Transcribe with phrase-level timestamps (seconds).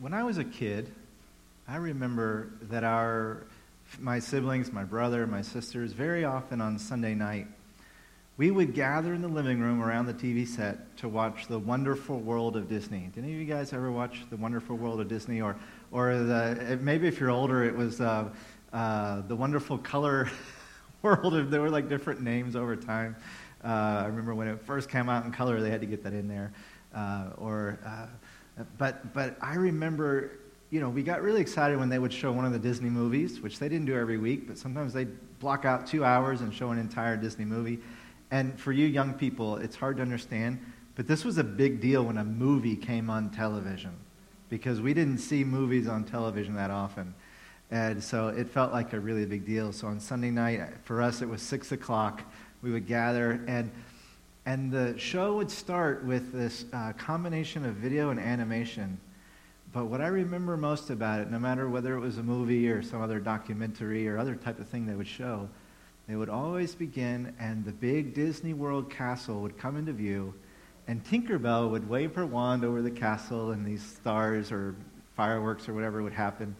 [0.00, 0.92] when I was a kid,
[1.66, 3.44] I remember that our,
[3.98, 7.46] my siblings, my brother, my sisters, very often on Sunday night,
[8.36, 12.18] we would gather in the living room around the TV set to watch The Wonderful
[12.18, 13.10] World of Disney.
[13.14, 15.40] Did any of you guys ever watch The Wonderful World of Disney?
[15.40, 15.56] Or,
[15.92, 18.28] or the, maybe if you're older, it was uh,
[18.72, 20.28] uh, The Wonderful Color
[21.02, 21.50] World.
[21.50, 23.14] There were like different names over time.
[23.64, 23.68] Uh,
[24.02, 26.26] I remember when it first came out in color, they had to get that in
[26.26, 26.52] there.
[26.92, 28.06] Uh, or, uh,
[28.78, 30.32] but, but I remember,
[30.70, 33.40] you know, we got really excited when they would show one of the Disney movies,
[33.40, 36.70] which they didn't do every week, but sometimes they'd block out two hours and show
[36.70, 37.80] an entire Disney movie.
[38.30, 40.58] And for you young people, it's hard to understand,
[40.94, 43.92] but this was a big deal when a movie came on television
[44.48, 47.14] because we didn't see movies on television that often.
[47.70, 49.72] And so it felt like a really big deal.
[49.72, 52.22] So on Sunday night, for us, it was 6 o'clock.
[52.62, 53.70] We would gather, and,
[54.46, 58.98] and the show would start with this uh, combination of video and animation.
[59.72, 62.82] But what I remember most about it, no matter whether it was a movie or
[62.82, 65.48] some other documentary or other type of thing they would show,
[66.06, 70.34] they would always begin, and the big Disney World castle would come into view,
[70.86, 74.76] and Tinkerbell would wave her wand over the castle, and these stars or
[75.16, 76.54] fireworks or whatever would happen,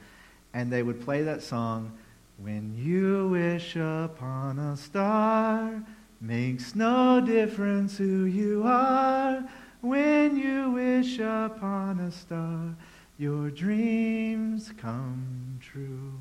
[0.54, 1.92] and they would play that song,
[2.38, 5.84] When you wish upon a star,
[6.24, 9.44] makes no difference who you are.
[9.82, 12.74] When you wish upon a star,
[13.18, 16.12] your dreams come true.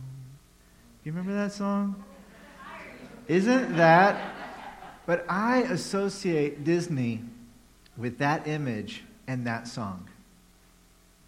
[1.04, 2.04] You remember that song?
[3.28, 4.36] Isn't that?
[5.06, 7.22] But I associate Disney
[7.98, 10.10] with that image and that song.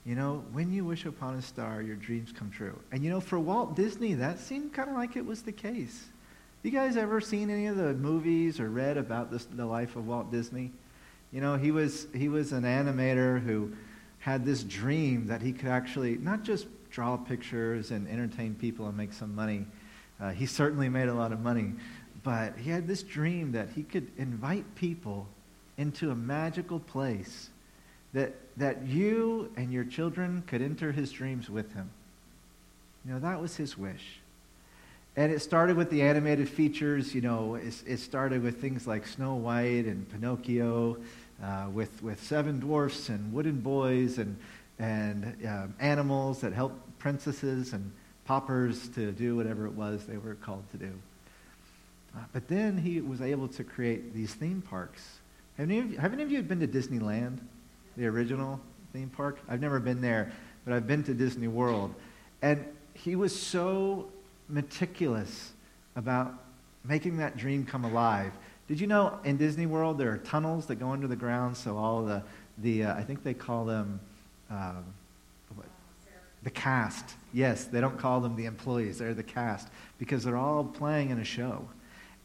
[0.05, 2.77] You know, when you wish upon a star, your dreams come true.
[2.91, 6.09] And you know, for Walt Disney, that seemed kind of like it was the case.
[6.65, 10.07] You guys ever seen any of the movies or read about this, the life of
[10.07, 10.71] Walt Disney?
[11.31, 13.73] You know, he was, he was an animator who
[14.17, 18.97] had this dream that he could actually not just draw pictures and entertain people and
[18.97, 19.67] make some money,
[20.19, 21.73] uh, he certainly made a lot of money,
[22.23, 25.27] but he had this dream that he could invite people
[25.77, 27.51] into a magical place
[28.13, 31.91] that, that you and your children could enter his dreams with him.
[33.05, 34.19] You know, that was his wish.
[35.17, 37.15] And it started with the animated features.
[37.15, 40.97] You know, it, it started with things like Snow White and Pinocchio,
[41.43, 44.37] uh, with, with seven dwarfs and wooden boys and,
[44.79, 47.91] and um, animals that helped princesses and
[48.25, 50.91] paupers to do whatever it was they were called to do.
[52.15, 55.19] Uh, but then he was able to create these theme parks.
[55.57, 57.39] Have any, have any of you been to Disneyland,
[57.97, 58.59] the original
[58.93, 59.39] theme park?
[59.47, 60.31] I've never been there,
[60.65, 61.93] but I've been to Disney World.
[62.41, 64.09] And he was so
[64.47, 65.51] meticulous
[65.95, 66.33] about
[66.83, 68.31] making that dream come alive.
[68.67, 71.77] Did you know in Disney World there are tunnels that go under the ground so
[71.77, 72.23] all the,
[72.57, 73.99] the uh, I think they call them,
[74.49, 74.73] uh,
[75.55, 75.67] what?
[76.43, 77.15] the cast.
[77.33, 79.67] Yes, they don't call them the employees, they're the cast
[79.97, 81.67] because they're all playing in a show.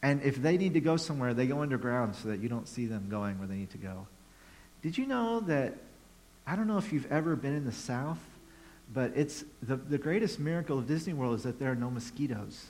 [0.03, 2.87] And if they need to go somewhere, they go underground so that you don't see
[2.87, 4.07] them going where they need to go.
[4.81, 5.75] Did you know that?
[6.47, 8.17] I don't know if you've ever been in the South,
[8.93, 12.67] but it's the, the greatest miracle of Disney World is that there are no mosquitoes.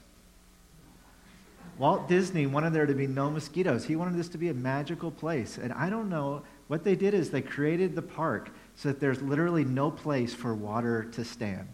[1.77, 3.85] Walt Disney wanted there to be no mosquitoes.
[3.85, 5.57] He wanted this to be a magical place.
[5.57, 9.21] And I don't know, what they did is they created the park so that there's
[9.21, 11.67] literally no place for water to stand.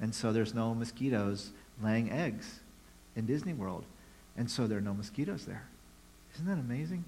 [0.00, 1.50] And so there's no mosquitoes
[1.82, 2.60] laying eggs
[3.14, 3.84] in Disney World.
[4.36, 5.66] And so there are no mosquitoes there.
[6.34, 7.04] Isn't that amazing?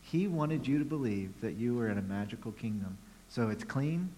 [0.00, 2.96] He wanted you to believe that you were in a magical kingdom.
[3.28, 4.10] So it's clean,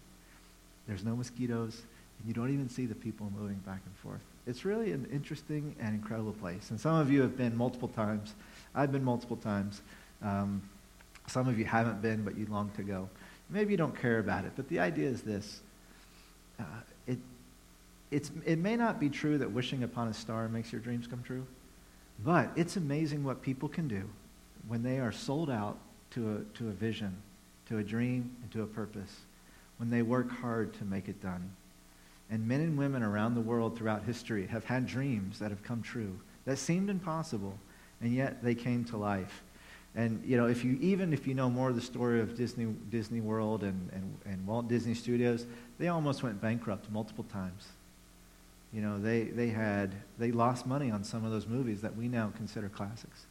[0.88, 1.82] there's no mosquitoes,
[2.19, 4.22] and you don't even see the people moving back and forth.
[4.47, 6.71] It's really an interesting and incredible place.
[6.71, 8.34] And some of you have been multiple times.
[8.75, 9.82] I've been multiple times.
[10.22, 10.62] Um,
[11.27, 13.09] some of you haven't been, but you long to go.
[13.50, 15.60] Maybe you don't care about it, but the idea is this.
[16.59, 16.65] Uh,
[17.06, 17.19] it,
[18.10, 21.22] it's, it may not be true that wishing upon a star makes your dreams come
[21.22, 21.47] true.
[22.25, 24.09] But it's amazing what people can do
[24.66, 25.78] when they are sold out
[26.12, 27.15] to a, to a vision,
[27.69, 29.15] to a dream, and to a purpose,
[29.78, 31.51] when they work hard to make it done.
[32.30, 35.83] And men and women around the world throughout history have had dreams that have come
[35.83, 37.59] true that seemed impossible,
[38.01, 39.42] and yet they came to life.
[39.95, 42.66] And you know, if you even if you know more of the story of Disney
[42.91, 45.47] Disney World and, and, and Walt Disney Studios,
[45.78, 47.69] they almost went bankrupt multiple times.
[48.72, 52.09] You know, they, they had, they lost money on some of those movies that we
[52.09, 53.25] now consider classics.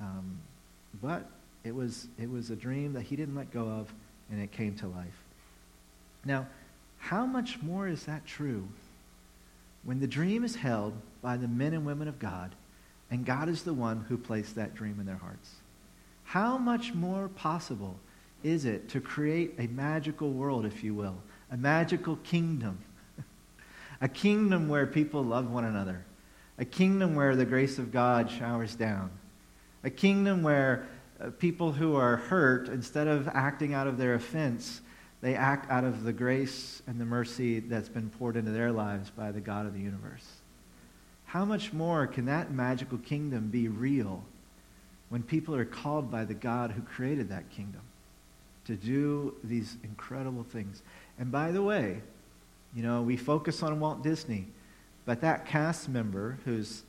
[0.00, 0.38] Um,
[1.02, 1.26] but
[1.64, 3.92] it was, it was a dream that he didn't let go of,
[4.30, 5.25] and it came to life.
[6.26, 6.46] Now,
[6.98, 8.66] how much more is that true
[9.84, 12.54] when the dream is held by the men and women of God,
[13.10, 15.50] and God is the one who placed that dream in their hearts?
[16.24, 17.96] How much more possible
[18.42, 21.16] is it to create a magical world, if you will,
[21.52, 22.78] a magical kingdom,
[24.00, 26.04] a kingdom where people love one another,
[26.58, 29.10] a kingdom where the grace of God showers down,
[29.84, 30.88] a kingdom where
[31.20, 34.80] uh, people who are hurt, instead of acting out of their offense,
[35.20, 39.10] they act out of the grace and the mercy that's been poured into their lives
[39.10, 40.26] by the God of the universe.
[41.26, 44.22] How much more can that magical kingdom be real
[45.08, 47.82] when people are called by the God who created that kingdom
[48.66, 50.82] to do these incredible things?
[51.18, 52.02] And by the way,
[52.74, 54.46] you know, we focus on Walt Disney,
[55.04, 56.82] but that cast member who's,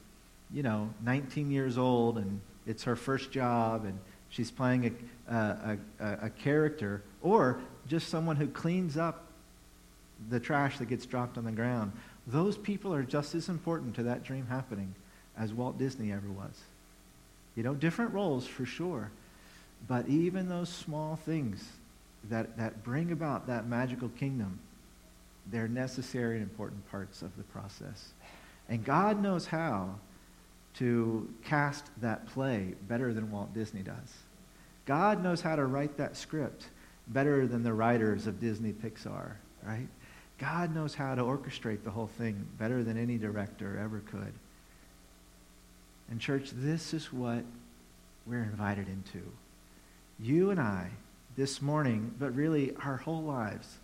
[0.52, 3.98] you know, 19 years old and it's her first job and
[4.30, 9.26] she's playing a, a, a, a character, or just someone who cleans up
[10.30, 11.92] the trash that gets dropped on the ground,
[12.26, 14.94] those people are just as important to that dream happening
[15.38, 16.62] as Walt Disney ever was.
[17.56, 19.12] You know, different roles for sure.
[19.88, 21.64] But even those small things
[22.30, 24.60] that, that bring about that magical kingdom,
[25.52, 28.12] they're necessary and important parts of the process.
[28.68, 29.96] And God knows how
[30.76, 34.14] to cast that play better than Walt Disney does.
[34.86, 36.68] God knows how to write that script
[37.10, 39.34] better than the writers of Disney Pixar,
[39.64, 39.88] right?
[40.38, 44.34] God knows how to orchestrate the whole thing better than any director ever could.
[46.10, 47.44] And, church, this is what
[48.26, 49.26] we're invited into.
[50.20, 50.90] You and I,
[51.36, 53.78] this morning, but really our whole lives,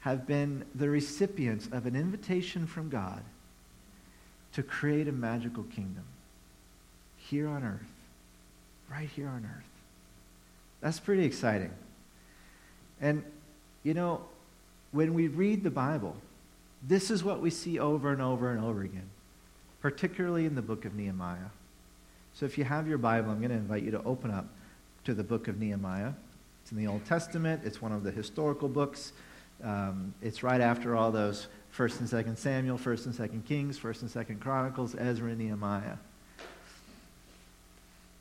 [0.00, 3.22] have been the recipients of an invitation from God
[4.52, 6.04] to create a magical kingdom
[7.16, 7.80] here on earth,
[8.90, 9.64] right here on earth.
[10.80, 11.72] That's pretty exciting.
[13.00, 13.22] And,
[13.82, 14.22] you know,
[14.92, 16.16] when we read the Bible,
[16.82, 19.08] this is what we see over and over and over again,
[19.80, 21.50] particularly in the book of Nehemiah.
[22.34, 24.46] So if you have your Bible, I'm going to invite you to open up
[25.04, 26.12] to the book of Nehemiah.
[26.62, 29.12] It's in the Old Testament, it's one of the historical books.
[29.62, 34.02] Um, it's right after all those First and Second Samuel, First and Second Kings, First
[34.02, 35.96] and Second Chronicles, Ezra, and Nehemiah.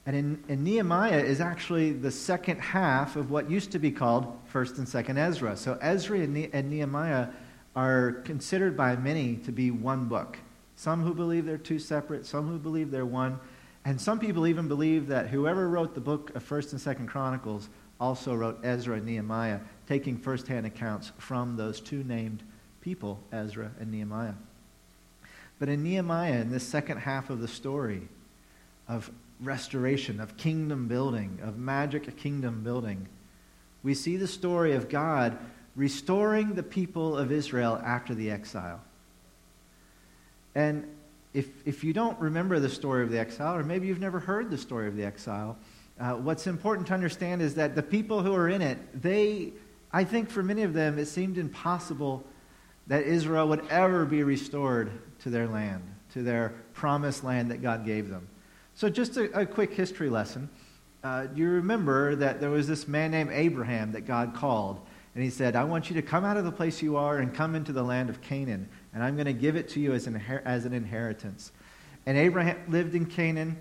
[0.05, 4.77] And in, Nehemiah is actually the second half of what used to be called First
[4.77, 5.57] and Second Ezra.
[5.57, 7.29] So Ezra and, ne- and Nehemiah
[7.75, 10.37] are considered by many to be one book.
[10.75, 13.39] Some who believe they're two separate, some who believe they're one,
[13.83, 17.69] and some people even believe that whoever wrote the book of First and Second Chronicles
[17.99, 22.43] also wrote Ezra and Nehemiah, taking firsthand accounts from those two named
[22.81, 24.33] people, Ezra and Nehemiah.
[25.59, 28.07] But in Nehemiah, in this second half of the story
[28.87, 29.09] of
[29.41, 33.07] restoration, of kingdom building, of magic kingdom building,
[33.83, 35.37] we see the story of God
[35.75, 38.81] restoring the people of Israel after the exile.
[40.55, 40.87] And
[41.33, 44.49] if, if you don't remember the story of the exile, or maybe you've never heard
[44.49, 45.57] the story of the exile,
[45.99, 49.51] uh, what's important to understand is that the people who are in it, they,
[49.91, 52.23] I think for many of them, it seemed impossible
[52.87, 55.83] that Israel would ever be restored to their land,
[56.13, 58.27] to their promised land that God gave them.
[58.77, 60.49] So, just a, a quick history lesson.
[61.01, 64.81] Uh, you remember that there was this man named Abraham that God called,
[65.13, 67.33] and he said, I want you to come out of the place you are and
[67.33, 70.07] come into the land of Canaan, and I'm going to give it to you as
[70.07, 71.53] an, as an inheritance.
[72.05, 73.57] And Abraham lived in Canaan,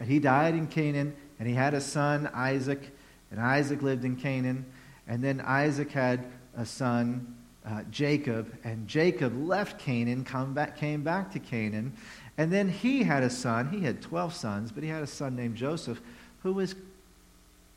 [0.00, 2.90] and he died in Canaan, and he had a son, Isaac,
[3.30, 4.66] and Isaac lived in Canaan.
[5.06, 6.24] And then Isaac had
[6.56, 11.92] a son, uh, Jacob, and Jacob left Canaan, come back, came back to Canaan,
[12.38, 13.68] and then he had a son.
[13.68, 16.00] He had 12 sons, but he had a son named Joseph
[16.44, 16.76] who was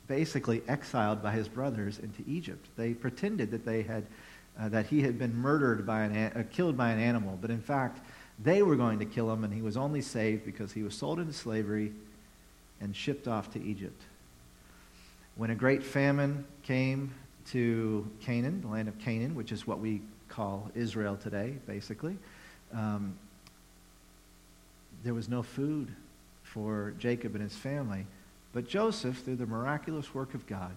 [0.06, 2.68] basically exiled by his brothers into Egypt.
[2.76, 4.06] They pretended that they had
[4.60, 7.60] uh, that he had been murdered by an uh, killed by an animal, but in
[7.60, 8.00] fact
[8.42, 11.18] they were going to kill him, and he was only saved because he was sold
[11.18, 11.92] into slavery
[12.80, 14.02] and shipped off to Egypt.
[15.36, 17.14] When a great famine came
[17.50, 22.16] to Canaan, the land of Canaan, which is what we call Israel today, basically,
[22.74, 23.16] um,
[25.02, 25.88] there was no food
[26.42, 28.06] for Jacob and his family.
[28.52, 30.72] But Joseph, through the miraculous work of God,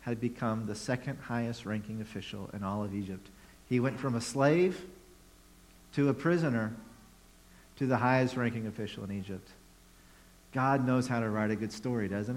[0.00, 3.28] had become the second highest ranking official in all of Egypt.
[3.68, 4.80] He went from a slave
[5.94, 6.74] to a prisoner
[7.76, 9.48] to the highest ranking official in Egypt.
[10.52, 12.36] God knows how to write a good story, doesn't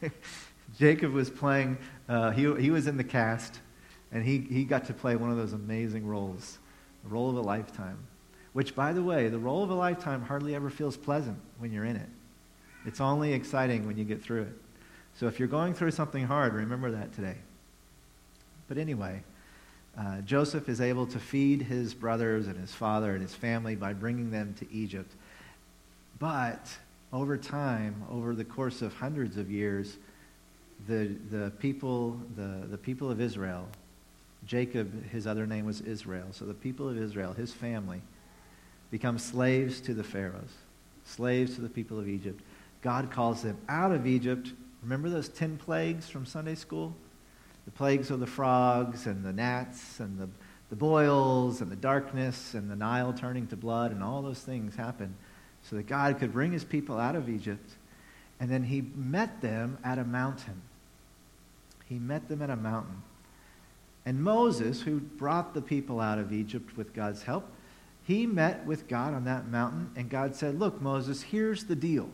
[0.00, 0.10] he?
[0.78, 1.78] Jacob was playing,
[2.08, 3.60] uh, he, he was in the cast,
[4.12, 6.58] and he, he got to play one of those amazing roles,
[7.02, 7.98] the role of a lifetime.
[8.52, 11.84] Which, by the way, the role of a lifetime hardly ever feels pleasant when you're
[11.84, 12.08] in it.
[12.84, 14.52] It's only exciting when you get through it.
[15.14, 17.36] So if you're going through something hard, remember that today.
[18.68, 19.22] But anyway,
[19.98, 23.92] uh, Joseph is able to feed his brothers and his father and his family by
[23.92, 25.12] bringing them to Egypt.
[26.18, 26.68] But
[27.12, 29.98] over time, over the course of hundreds of years,
[30.88, 33.68] the, the, people, the, the people of Israel
[34.46, 36.26] Jacob, his other name was Israel.
[36.32, 38.02] So the people of Israel, his family,
[38.92, 40.52] become slaves to the Pharaohs,
[41.06, 42.40] slaves to the people of Egypt.
[42.82, 44.52] God calls them out of Egypt.
[44.82, 46.94] Remember those 10 plagues from Sunday school?
[47.64, 50.28] The plagues of the frogs and the gnats and the,
[50.68, 54.76] the boils and the darkness and the Nile turning to blood and all those things
[54.76, 55.14] happen
[55.62, 57.70] so that God could bring his people out of Egypt.
[58.40, 60.60] And then he met them at a mountain.
[61.86, 63.02] He met them at a mountain.
[64.04, 67.48] And Moses, who brought the people out of Egypt with God's help,
[68.04, 72.08] he met with God on that mountain, and God said, Look, Moses, here's the deal.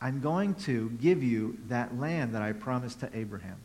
[0.00, 3.56] I'm going to give you that land that I promised to Abraham.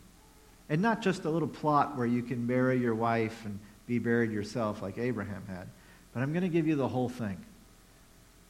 [0.69, 4.31] And not just a little plot where you can bury your wife and be buried
[4.31, 5.67] yourself like Abraham had,
[6.13, 7.37] but I'm going to give you the whole thing.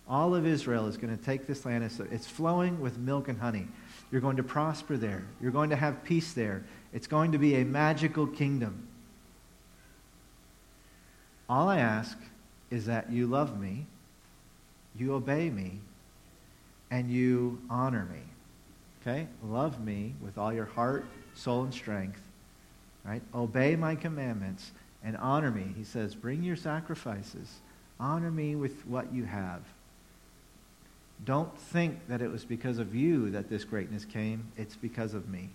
[0.07, 1.89] All of Israel is going to take this land.
[2.11, 3.67] It's flowing with milk and honey.
[4.11, 5.23] You're going to prosper there.
[5.41, 6.63] You're going to have peace there.
[6.91, 8.87] It's going to be a magical kingdom.
[11.49, 12.17] All I ask
[12.73, 13.85] is that you love me,
[14.95, 15.79] you obey me,
[16.89, 18.21] and you honor me.
[19.01, 19.27] Okay?
[19.43, 22.21] Love me with all your heart, soul, and strength.
[23.05, 23.21] Right?
[23.35, 24.71] Obey my commandments
[25.03, 25.71] and honor me.
[25.77, 27.59] He says, bring your sacrifices.
[27.99, 29.61] Honor me with what you have.
[31.25, 34.51] Don't think that it was because of you that this greatness came.
[34.57, 35.49] It's because of me.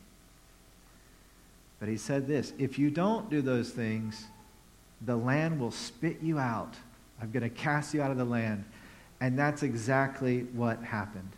[1.81, 4.27] But he said this if you don't do those things,
[5.05, 6.75] the land will spit you out.
[7.21, 8.65] I'm going to cast you out of the land.
[9.21, 11.31] And that's exactly what happened.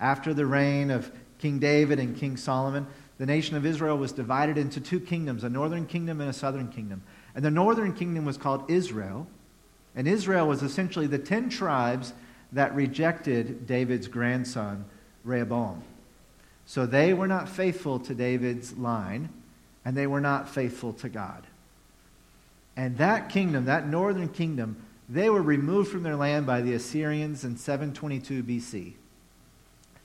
[0.00, 2.86] After the reign of King David and King Solomon,
[3.18, 6.68] the nation of Israel was divided into two kingdoms a northern kingdom and a southern
[6.68, 7.02] kingdom.
[7.34, 9.26] And the northern kingdom was called Israel.
[9.96, 12.12] And Israel was essentially the ten tribes
[12.52, 14.84] that rejected David's grandson,
[15.24, 15.82] Rehoboam.
[16.66, 19.30] So they were not faithful to David's line,
[19.84, 21.46] and they were not faithful to God.
[22.78, 24.76] And that kingdom, that northern kingdom,
[25.08, 28.92] they were removed from their land by the Assyrians in 722 BC.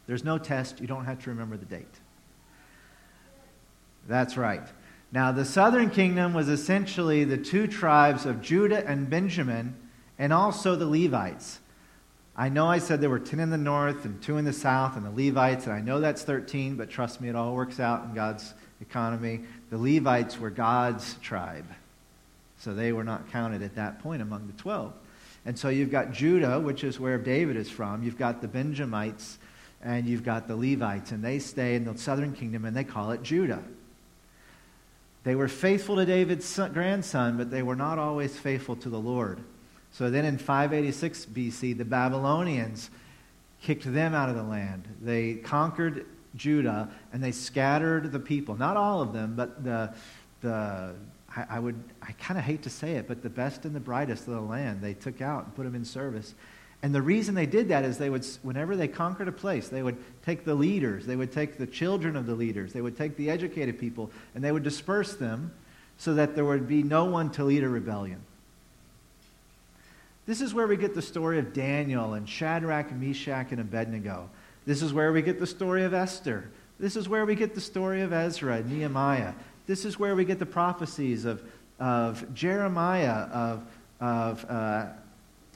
[0.07, 1.85] There's no test, you don't have to remember the date.
[4.07, 4.63] That's right.
[5.11, 9.75] Now, the southern kingdom was essentially the two tribes of Judah and Benjamin,
[10.17, 11.59] and also the Levites.
[12.35, 14.97] I know I said there were 10 in the north and 2 in the south
[14.97, 18.03] and the Levites, and I know that's 13, but trust me, it all works out
[18.05, 19.41] in God's economy.
[19.69, 21.67] The Levites were God's tribe,
[22.63, 24.93] so they were not counted at that point among the 12.
[25.45, 28.03] And so you've got Judah, which is where David is from.
[28.03, 29.37] You've got the Benjamites,
[29.81, 33.11] and you've got the Levites, and they stay in the southern kingdom, and they call
[33.11, 33.61] it Judah.
[35.25, 39.39] They were faithful to David's grandson, but they were not always faithful to the Lord.
[39.91, 42.89] So then in 586 BC, the Babylonians
[43.61, 44.87] kicked them out of the land.
[45.01, 46.05] They conquered
[46.35, 48.55] Judah and they scattered the people.
[48.55, 49.93] Not all of them, but the,
[50.41, 50.95] the
[51.35, 53.79] I, I would, I kind of hate to say it, but the best and the
[53.79, 56.33] brightest of the land they took out and put them in service.
[56.81, 59.81] And the reason they did that is they would, whenever they conquered a place, they
[59.81, 63.15] would take the leaders, they would take the children of the leaders, they would take
[63.15, 65.53] the educated people, and they would disperse them
[65.97, 68.19] so that there would be no one to lead a rebellion.
[70.25, 74.29] This is where we get the story of Daniel and Shadrach, Meshach, and Abednego.
[74.65, 76.49] This is where we get the story of Esther.
[76.79, 79.33] This is where we get the story of Ezra and Nehemiah.
[79.65, 81.41] This is where we get the prophecies of,
[81.79, 83.65] of Jeremiah, of,
[83.99, 84.85] of uh,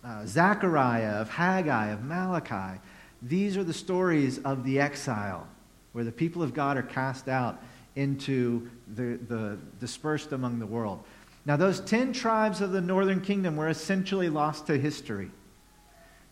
[0.03, 2.79] uh, Zechariah, of Haggai, of Malachi.
[3.21, 5.47] These are the stories of the exile,
[5.91, 7.61] where the people of God are cast out
[7.95, 11.03] into the, the dispersed among the world.
[11.45, 15.31] Now, those 10 tribes of the northern kingdom were essentially lost to history.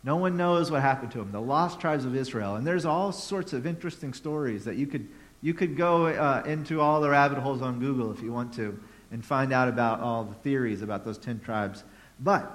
[0.03, 2.55] No one knows what happened to them, the lost tribes of Israel.
[2.55, 5.08] And there's all sorts of interesting stories that you could,
[5.46, 8.80] you could go uh, into all the rabbit holes on Google if you want to
[9.12, 11.84] and find out about all the theories about those 10 tribes.
[12.20, 12.52] But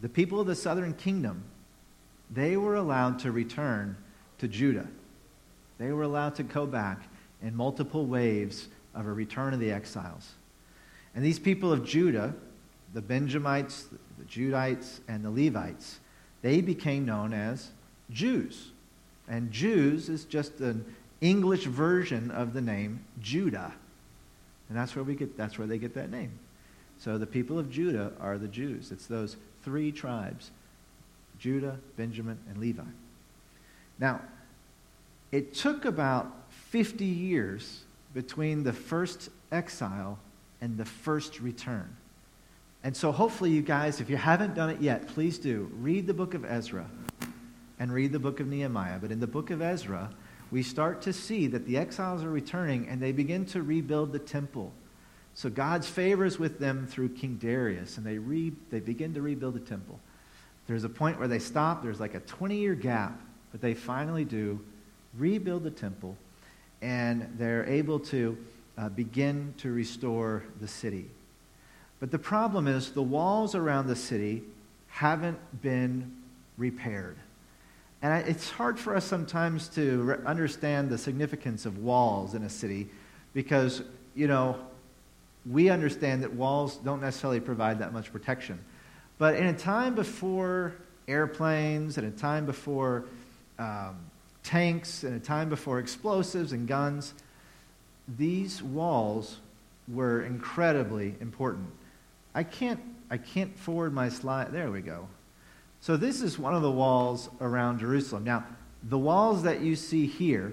[0.00, 1.42] the people of the southern kingdom,
[2.30, 3.96] they were allowed to return
[4.38, 4.86] to Judah.
[5.78, 7.02] They were allowed to go back
[7.42, 10.34] in multiple waves of a return of the exiles.
[11.16, 12.36] And these people of Judah,
[12.94, 15.98] the Benjamites, the Judites, and the Levites,
[16.40, 17.70] they became known as
[18.12, 18.70] Jews.
[19.28, 20.84] And Jews is just an
[21.20, 23.72] English version of the name Judah.
[24.68, 26.32] And that's where, we get, that's where they get that name.
[26.98, 28.92] So the people of Judah are the Jews.
[28.92, 30.50] It's those three tribes
[31.38, 32.82] Judah, Benjamin, and Levi.
[33.98, 34.20] Now,
[35.30, 36.32] it took about
[36.70, 37.82] 50 years
[38.14, 40.18] between the first exile
[40.60, 41.88] and the first return.
[42.82, 45.70] And so, hopefully, you guys, if you haven't done it yet, please do.
[45.80, 46.86] Read the book of Ezra
[47.78, 48.98] and read the book of Nehemiah.
[49.00, 50.10] But in the book of Ezra,
[50.50, 54.18] we start to see that the exiles are returning and they begin to rebuild the
[54.18, 54.72] temple.
[55.34, 59.22] So God's favor is with them through King Darius, and they, re, they begin to
[59.22, 60.00] rebuild the temple.
[60.66, 61.82] There's a point where they stop.
[61.82, 63.20] There's like a 20 year gap,
[63.52, 64.60] but they finally do
[65.16, 66.16] rebuild the temple,
[66.82, 68.36] and they're able to
[68.76, 71.08] uh, begin to restore the city.
[72.00, 74.42] But the problem is the walls around the city
[74.88, 76.16] haven't been
[76.56, 77.16] repaired.
[78.02, 82.48] And it's hard for us sometimes to re- understand the significance of walls in a
[82.48, 82.88] city
[83.34, 83.82] because,
[84.14, 84.56] you know,
[85.50, 88.58] we understand that walls don't necessarily provide that much protection.
[89.18, 90.74] But in a time before
[91.08, 93.04] airplanes, in a time before
[93.58, 93.96] um,
[94.44, 97.14] tanks, in a time before explosives and guns,
[98.16, 99.38] these walls
[99.88, 101.68] were incredibly important.
[102.34, 104.52] I can't, I can't forward my slide.
[104.52, 105.08] There we go.
[105.80, 108.24] So, this is one of the walls around Jerusalem.
[108.24, 108.44] Now,
[108.82, 110.52] the walls that you see here,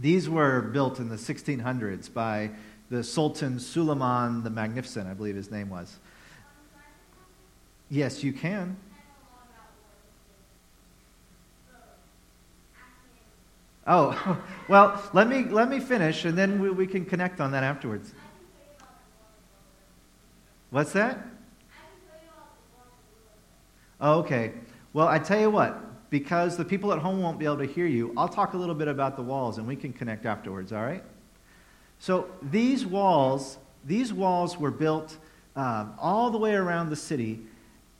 [0.00, 2.50] these were built in the 1600s by
[2.90, 5.98] the Sultan Suleiman the Magnificent, I believe his name was.
[7.90, 8.76] Yes, you can.
[13.86, 17.64] Oh, well, let me, let me finish and then we, we can connect on that
[17.64, 18.12] afterwards.
[20.70, 21.18] What's that?
[24.00, 24.52] Oh, okay.
[24.92, 27.86] Well, I tell you what, because the people at home won't be able to hear
[27.86, 30.82] you, I'll talk a little bit about the walls and we can connect afterwards, all
[30.82, 31.04] right?
[31.98, 35.16] So these walls, these walls were built
[35.56, 37.40] um, all the way around the city,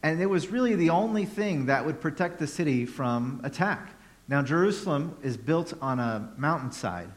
[0.03, 3.91] and it was really the only thing that would protect the city from attack.
[4.29, 7.09] Now, Jerusalem is built on a mountainside.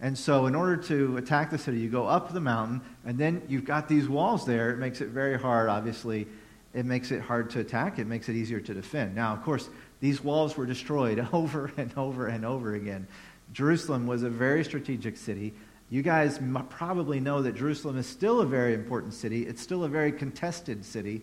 [0.00, 3.42] And so, in order to attack the city, you go up the mountain, and then
[3.48, 4.70] you've got these walls there.
[4.70, 6.26] It makes it very hard, obviously,
[6.72, 7.98] it makes it hard to attack.
[7.98, 9.14] It makes it easier to defend.
[9.14, 9.68] Now, of course,
[10.00, 13.06] these walls were destroyed over and over and over again.
[13.52, 15.52] Jerusalem was a very strategic city.
[15.90, 19.46] You guys probably know that Jerusalem is still a very important city.
[19.46, 21.22] It's still a very contested city.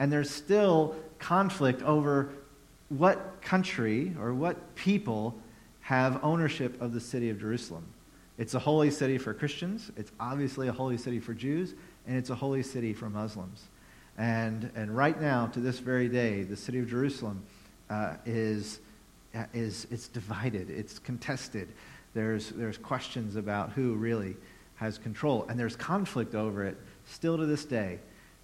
[0.00, 2.30] And there's still conflict over
[2.88, 5.38] what country or what people
[5.80, 7.86] have ownership of the city of Jerusalem.
[8.38, 11.74] It's a holy city for Christians, it's obviously a holy city for Jews,
[12.06, 13.64] and it's a holy city for Muslims.
[14.18, 17.44] And, and right now, to this very day, the city of Jerusalem
[17.88, 18.80] uh, is,
[19.34, 21.68] uh, is it's divided, it's contested.
[22.14, 24.36] There's, there's questions about who really
[24.74, 26.76] has control, and there's conflict over it
[27.06, 28.00] still to this day.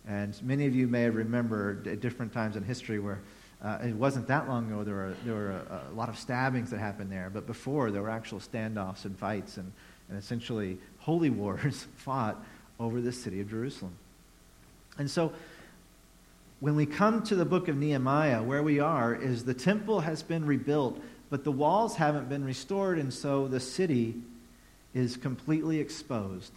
[0.06, 3.20] And many of you may remember at different times in history where
[3.62, 6.70] uh, it wasn't that long ago there were, there were a, a, lot of stabbings
[6.70, 9.72] that happened there, but before there were actual standoffs and fights and,
[10.08, 12.44] and essentially holy wars fought
[12.78, 13.94] over the city of Jerusalem.
[14.98, 15.32] And so
[16.60, 20.22] when we come to the book of Nehemiah, where we are is the temple has
[20.22, 24.14] been rebuilt, but the walls haven't been restored, and so the city
[24.94, 26.52] is completely exposed.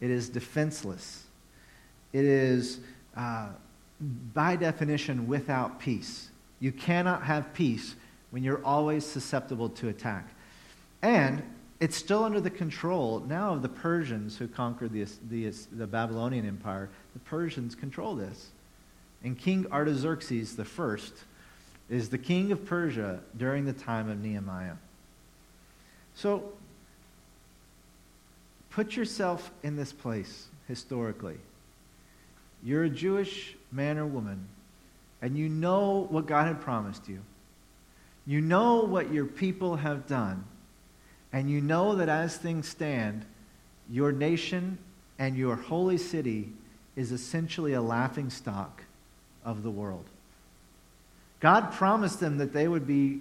[0.00, 1.24] It is defenseless.
[2.12, 2.80] It is,
[3.16, 3.48] uh,
[4.32, 6.30] by definition, without peace.
[6.60, 7.94] You cannot have peace
[8.30, 10.28] when you're always susceptible to attack.
[11.02, 11.42] And
[11.80, 16.46] it's still under the control now of the Persians who conquered the, the, the Babylonian
[16.46, 16.88] Empire.
[17.12, 18.50] The Persians control this.
[19.24, 20.96] And King Artaxerxes I
[21.88, 24.74] is the king of Persia during the time of Nehemiah.
[26.14, 26.52] So,
[28.70, 31.38] put yourself in this place historically.
[32.62, 34.46] You're a Jewish man or woman,
[35.22, 37.20] and you know what God had promised you.
[38.26, 40.44] You know what your people have done,
[41.32, 43.24] and you know that as things stand,
[43.90, 44.78] your nation
[45.18, 46.52] and your holy city
[46.94, 48.83] is essentially a laughing stock
[49.44, 50.04] of the world.
[51.40, 53.20] God promised them that they would be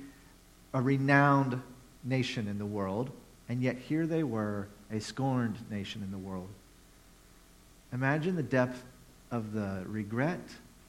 [0.74, 1.62] a renowned
[2.04, 3.10] nation in the world,
[3.50, 6.48] and yet here they were, a scorned nation in the world.
[7.92, 8.84] Imagine the depth
[9.32, 10.40] of the regret,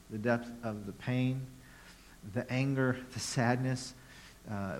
[0.09, 1.41] the depth of the pain,
[2.33, 3.93] the anger, the sadness.
[4.49, 4.77] Uh,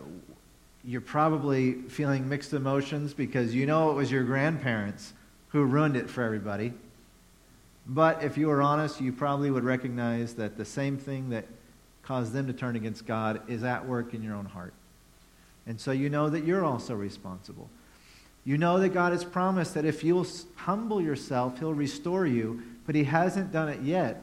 [0.83, 5.13] you're probably feeling mixed emotions because you know it was your grandparents
[5.49, 6.73] who ruined it for everybody.
[7.87, 11.45] But if you were honest, you probably would recognize that the same thing that
[12.03, 14.73] caused them to turn against God is at work in your own heart.
[15.67, 17.69] And so you know that you're also responsible.
[18.43, 22.95] You know that God has promised that if you'll humble yourself, He'll restore you, but
[22.95, 24.21] He hasn't done it yet.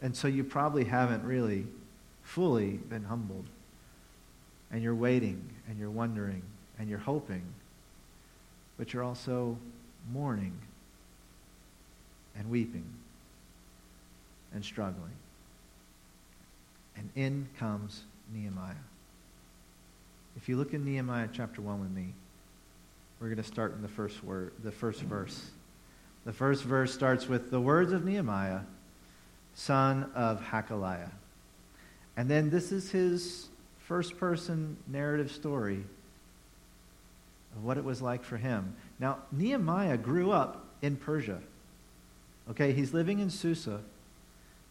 [0.00, 1.66] And so you probably haven't really
[2.22, 3.46] fully been humbled.
[4.70, 6.42] And you're waiting, and you're wondering,
[6.78, 7.42] and you're hoping,
[8.78, 9.58] but you're also
[10.12, 10.52] mourning
[12.38, 12.84] and weeping
[14.54, 15.12] and struggling.
[16.96, 18.74] And in comes Nehemiah.
[20.36, 22.14] If you look in Nehemiah chapter 1 with me,
[23.20, 25.50] we're going to start in the first word, the first verse.
[26.24, 28.60] The first verse starts with the words of Nehemiah,
[29.54, 31.10] son of Hakaliah.
[32.16, 35.84] And then this is his first person narrative story
[37.56, 38.74] of what it was like for him.
[38.98, 41.40] Now, Nehemiah grew up in Persia.
[42.50, 43.80] Okay, he's living in Susa,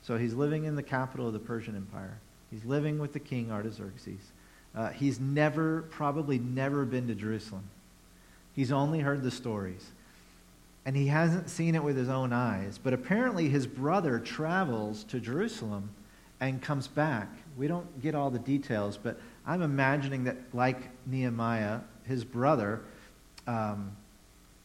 [0.02, 2.18] so he's living in the capital of the Persian Empire.
[2.50, 4.32] He's living with the king Artaxerxes.
[4.76, 7.64] Uh, he's never, probably never been to Jerusalem.
[8.54, 9.92] He's only heard the stories.
[10.86, 12.78] And he hasn't seen it with his own eyes.
[12.78, 15.92] But apparently, his brother travels to Jerusalem
[16.40, 17.30] and comes back.
[17.56, 22.82] We don't get all the details, but I'm imagining that, like Nehemiah, his brother,
[23.48, 23.96] um,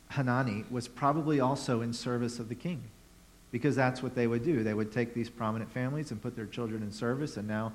[0.08, 2.82] Hanani, was probably also in service of the king
[3.52, 4.62] because that's what they would do.
[4.62, 7.72] They would take these prominent families and put their children in service, and now,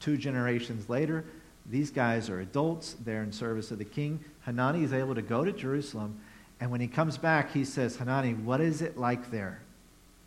[0.00, 1.24] two generations later,
[1.68, 2.96] these guys are adults.
[3.04, 4.24] They're in service of the king.
[4.42, 6.20] Hanani is able to go to Jerusalem,
[6.60, 9.60] and when he comes back, he says, Hanani, what is it like there?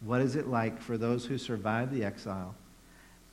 [0.01, 2.55] What is it like for those who survived the exile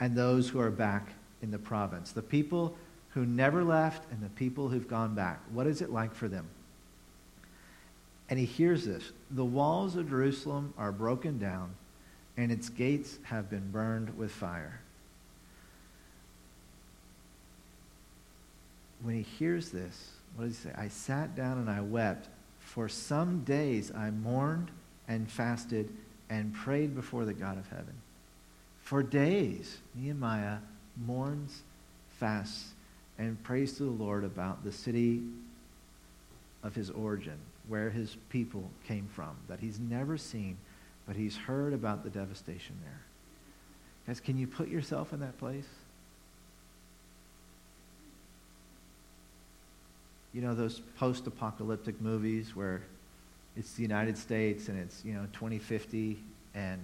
[0.01, 2.13] and those who are back in the province?
[2.13, 2.77] The people
[3.11, 5.41] who never left and the people who've gone back.
[5.53, 6.47] What is it like for them?
[8.29, 11.75] And he hears this The walls of Jerusalem are broken down,
[12.37, 14.81] and its gates have been burned with fire.
[19.03, 20.75] When he hears this, what does he say?
[20.77, 22.29] I sat down and I wept.
[22.61, 24.71] For some days I mourned
[25.07, 25.93] and fasted
[26.29, 27.95] and prayed before the God of heaven.
[28.83, 30.59] For days, Nehemiah
[30.97, 31.63] mourns,
[32.19, 32.73] fasts,
[33.19, 35.23] and prays to the Lord about the city
[36.63, 40.57] of his origin, where his people came from, that he's never seen,
[41.07, 43.01] but he's heard about the devastation there.
[44.07, 45.67] Guys, can you put yourself in that place?
[50.33, 52.83] You know, those post apocalyptic movies where
[53.57, 56.19] it's the United States and it's, you know, 2050
[56.55, 56.81] and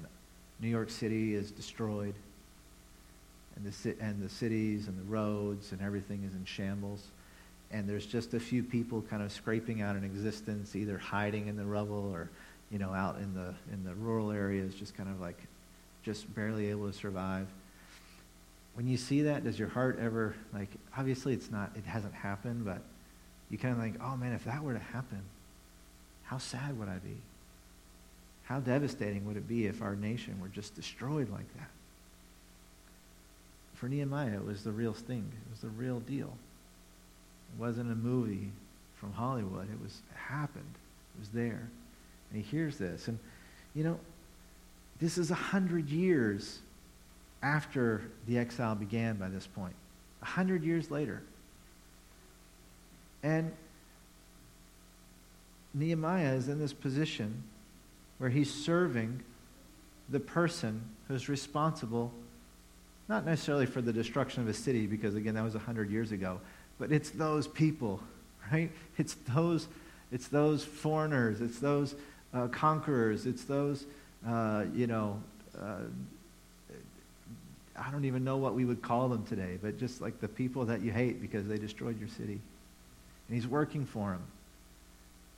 [0.59, 2.15] New York City is destroyed
[3.57, 7.09] and the, and the cities and the roads and everything is in shambles
[7.73, 11.57] and there's just a few people kind of scraping out an existence, either hiding in
[11.57, 12.29] the rubble or,
[12.71, 15.39] you know, out in the in the rural areas, just kind of like,
[16.03, 17.47] just barely able to survive.
[18.75, 20.69] When you see that, does your heart ever like?
[20.97, 21.73] Obviously, it's not.
[21.75, 22.83] It hasn't happened, but
[23.51, 25.23] you kind of think, oh man, if that were to happen,
[26.25, 27.17] how sad would I be?
[28.45, 31.71] How devastating would it be if our nation were just destroyed like that?
[33.75, 35.31] For Nehemiah, it was the real thing.
[35.33, 36.37] It was the real deal.
[37.53, 38.51] It wasn't a movie
[38.97, 39.69] from Hollywood.
[39.71, 40.75] It was it happened.
[41.17, 41.69] It was there.
[42.31, 43.09] And he hears this.
[43.09, 43.19] And,
[43.75, 43.99] you know,
[45.01, 46.61] this is a hundred years
[47.43, 49.75] after the exile began by this point.
[50.23, 51.23] A hundred years later.
[53.23, 53.53] And
[55.75, 57.43] Nehemiah is in this position
[58.19, 59.23] where he's serving
[60.09, 62.13] the person who's responsible,
[63.09, 66.13] not necessarily for the destruction of a city, because again, that was a hundred years
[66.13, 66.41] ago,
[66.83, 68.01] but it's those people,
[68.51, 68.69] right?
[68.99, 69.69] It's those,
[70.11, 71.41] it's those foreigners.
[71.41, 71.95] It's those
[72.35, 73.25] uh, conquerors.
[73.25, 73.87] It's those,
[74.27, 75.23] uh, you know,
[75.57, 75.83] uh,
[77.77, 80.65] I don't even know what we would call them today, but just like the people
[80.65, 82.41] that you hate because they destroyed your city.
[83.29, 84.23] And he's working for them.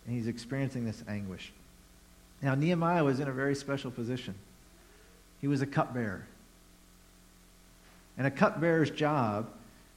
[0.06, 1.52] And he's experiencing this anguish.
[2.40, 4.34] Now, Nehemiah was in a very special position.
[5.42, 6.24] He was a cupbearer.
[8.16, 9.50] And a cupbearer's job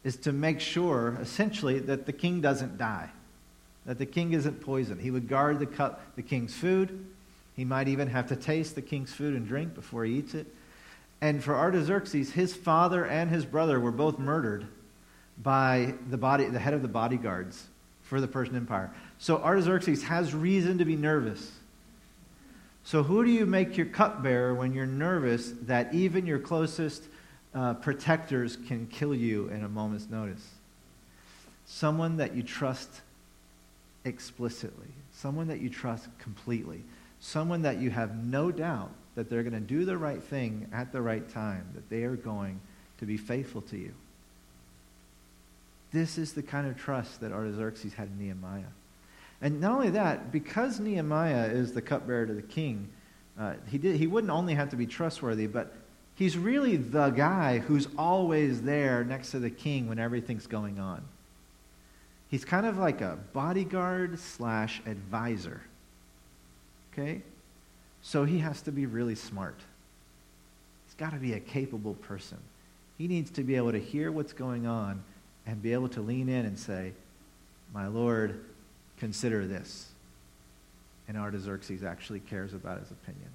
[0.08, 3.10] is to make sure, essentially, that the king doesn't die,
[3.86, 5.02] that the king isn't poisoned.
[5.02, 7.06] He would guard the, cup, the king's food.
[7.58, 10.48] He might even have to taste the king's food and drink before he eats it.
[11.20, 14.66] And for Artaxerxes, his father and his brother were both murdered
[15.44, 17.66] by the, body, the head of the bodyguards
[18.04, 18.90] for the Persian Empire.
[19.18, 21.52] So Artaxerxes has reason to be nervous.
[22.86, 27.04] So, who do you make your cupbearer when you're nervous that even your closest
[27.58, 30.48] uh, protectors can kill you in a moment's notice.
[31.66, 33.02] Someone that you trust
[34.06, 36.84] explicitly, someone that you trust completely,
[37.20, 40.92] someone that you have no doubt that they're going to do the right thing at
[40.92, 42.60] the right time, that they are going
[43.00, 43.94] to be faithful to you.
[45.92, 48.70] This is the kind of trust that Artaxerxes had in Nehemiah.
[49.42, 52.90] And not only that, because Nehemiah is the cupbearer to the king,
[53.40, 55.74] uh, he, did, he wouldn't only have to be trustworthy, but
[56.18, 61.04] He's really the guy who's always there next to the king when everything's going on.
[62.30, 65.62] He's kind of like a bodyguard slash advisor.
[66.92, 67.22] Okay?
[68.02, 69.60] So he has to be really smart.
[70.88, 72.40] He's got to be a capable person.
[72.98, 75.04] He needs to be able to hear what's going on
[75.46, 76.94] and be able to lean in and say,
[77.76, 78.44] My Lord,
[78.98, 79.90] consider this.
[81.08, 83.30] and Artaxerxes actually cares about his opinion.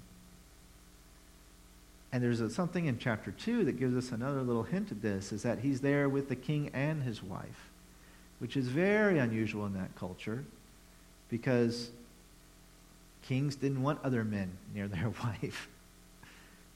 [2.13, 5.31] And there's a, something in chapter 2 that gives us another little hint of this,
[5.33, 7.71] is that he's there with the king and his wife,
[8.37, 10.45] which is very unusual in that culture
[11.29, 11.89] because
[13.23, 15.67] kings didn't want other men near their wife.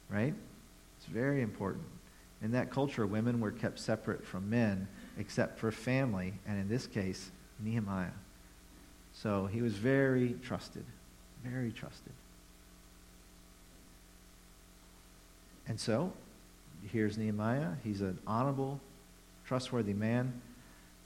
[0.10, 0.34] right?
[0.98, 1.86] It's very important.
[2.42, 4.88] In that culture, women were kept separate from men
[5.20, 8.10] except for family, and in this case, Nehemiah.
[9.14, 10.86] So he was very trusted,
[11.44, 12.14] very trusted.
[15.68, 16.14] And so,
[16.92, 17.72] here's Nehemiah.
[17.84, 18.80] He's an honorable,
[19.46, 20.42] trustworthy man.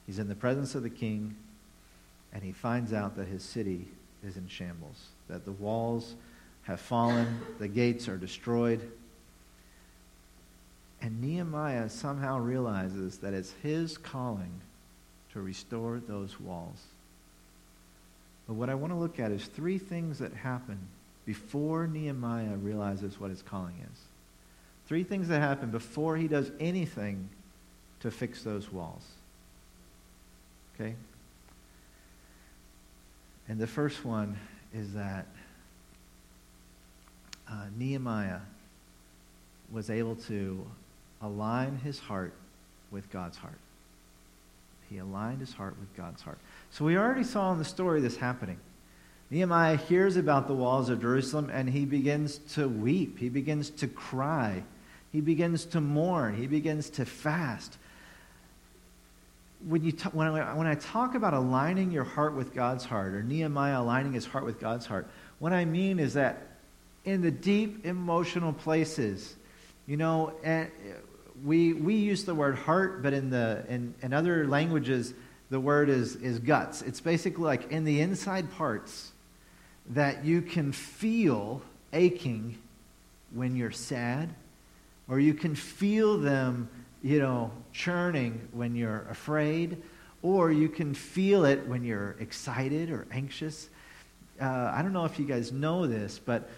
[0.06, 1.36] He's in the presence of the king,
[2.34, 3.88] and he finds out that his city
[4.24, 6.16] is in shambles, that the walls
[6.64, 8.92] have fallen, the gates are destroyed.
[11.02, 14.52] And Nehemiah somehow realizes that it's his calling
[15.34, 16.84] to restore those walls.
[18.48, 20.78] But what I want to look at is three things that happen
[21.26, 24.00] before Nehemiah realizes what his calling is.
[24.92, 27.30] Three things that happen before he does anything
[28.02, 29.06] to fix those walls.
[30.76, 30.96] Okay?
[33.48, 34.38] And the first one
[34.74, 35.28] is that
[37.50, 38.42] uh, Nehemiah
[39.72, 40.68] was able to
[41.22, 42.34] align his heart
[42.92, 43.60] with God's heart.
[44.90, 46.40] He aligned his heart with God's heart.
[46.70, 48.60] So we already saw in the story this happening.
[49.30, 53.20] Nehemiah hears about the walls of Jerusalem and he begins to weep.
[53.20, 54.64] He begins to cry.
[55.12, 56.36] He begins to mourn.
[56.36, 57.78] He begins to fast.
[59.68, 63.14] When, you t- when, I, when I talk about aligning your heart with God's heart,
[63.14, 65.08] or Nehemiah aligning his heart with God's heart,
[65.40, 66.48] what I mean is that
[67.06, 69.36] in the deep emotional places,
[69.86, 70.72] you know, and
[71.44, 75.14] we, we use the word heart, but in, the, in, in other languages,
[75.50, 76.82] the word is, is guts.
[76.82, 79.12] It's basically like in the inside parts
[79.90, 82.58] that you can feel aching
[83.34, 84.30] when you're sad,
[85.08, 86.70] or you can feel them,
[87.02, 89.82] you know, churning when you're afraid,
[90.22, 93.70] or you can feel it when you're excited or anxious.
[94.40, 96.50] Uh, I don't know if you guys know this, but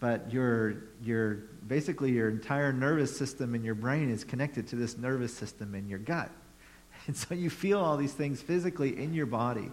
[0.00, 1.34] but your your
[1.68, 5.88] basically your entire nervous system in your brain is connected to this nervous system in
[5.88, 6.30] your gut.
[7.08, 9.72] And so you feel all these things physically in your body.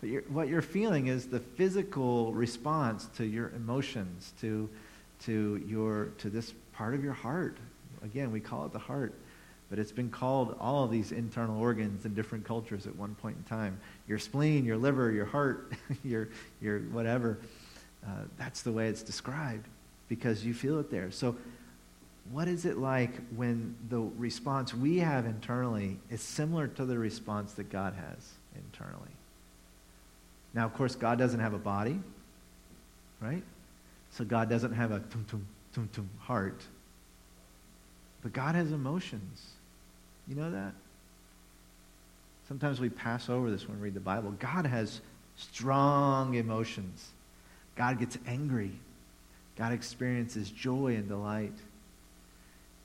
[0.00, 4.68] But you're, what you're feeling is the physical response to your emotions, to,
[5.24, 7.58] to, your, to this part of your heart.
[8.02, 9.14] Again, we call it the heart,
[9.70, 13.36] but it's been called all of these internal organs in different cultures at one point
[13.36, 13.80] in time.
[14.06, 15.72] Your spleen, your liver, your heart,
[16.04, 16.28] your,
[16.60, 17.38] your whatever.
[18.06, 19.66] Uh, that's the way it's described
[20.08, 21.10] because you feel it there.
[21.10, 21.36] So,
[22.30, 27.52] what is it like when the response we have internally is similar to the response
[27.54, 29.10] that God has internally?
[30.54, 32.00] Now, of course, God doesn't have a body,
[33.20, 33.42] right?
[34.10, 36.62] So, God doesn't have a tum tum tum tum heart.
[38.22, 39.46] But God has emotions.
[40.26, 40.72] You know that?
[42.48, 44.32] Sometimes we pass over this when we read the Bible.
[44.38, 45.00] God has
[45.36, 47.10] strong emotions.
[47.76, 48.72] God gets angry.
[49.56, 51.54] God experiences joy and delight.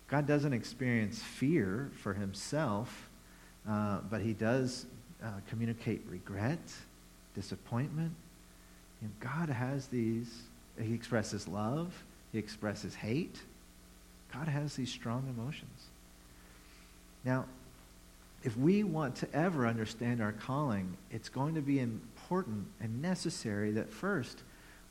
[0.07, 3.09] God doesn't experience fear for himself,
[3.69, 4.85] uh, but he does
[5.23, 6.59] uh, communicate regret,
[7.35, 8.13] disappointment.
[9.19, 10.43] God has these,
[10.81, 11.93] he expresses love,
[12.31, 13.39] he expresses hate.
[14.33, 15.87] God has these strong emotions.
[17.25, 17.45] Now,
[18.43, 23.71] if we want to ever understand our calling, it's going to be important and necessary
[23.71, 24.43] that first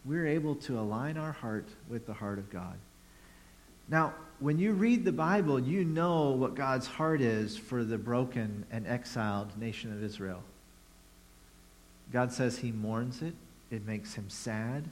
[0.05, 2.77] we're able to align our heart with the heart of God.
[3.89, 8.65] Now, when you read the Bible, you know what God's heart is for the broken
[8.71, 10.43] and exiled nation of Israel.
[12.13, 13.35] God says he mourns it,
[13.71, 14.85] it makes him sad.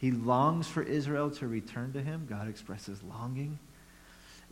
[0.00, 2.26] He longs for Israel to return to him.
[2.28, 3.58] God expresses longing.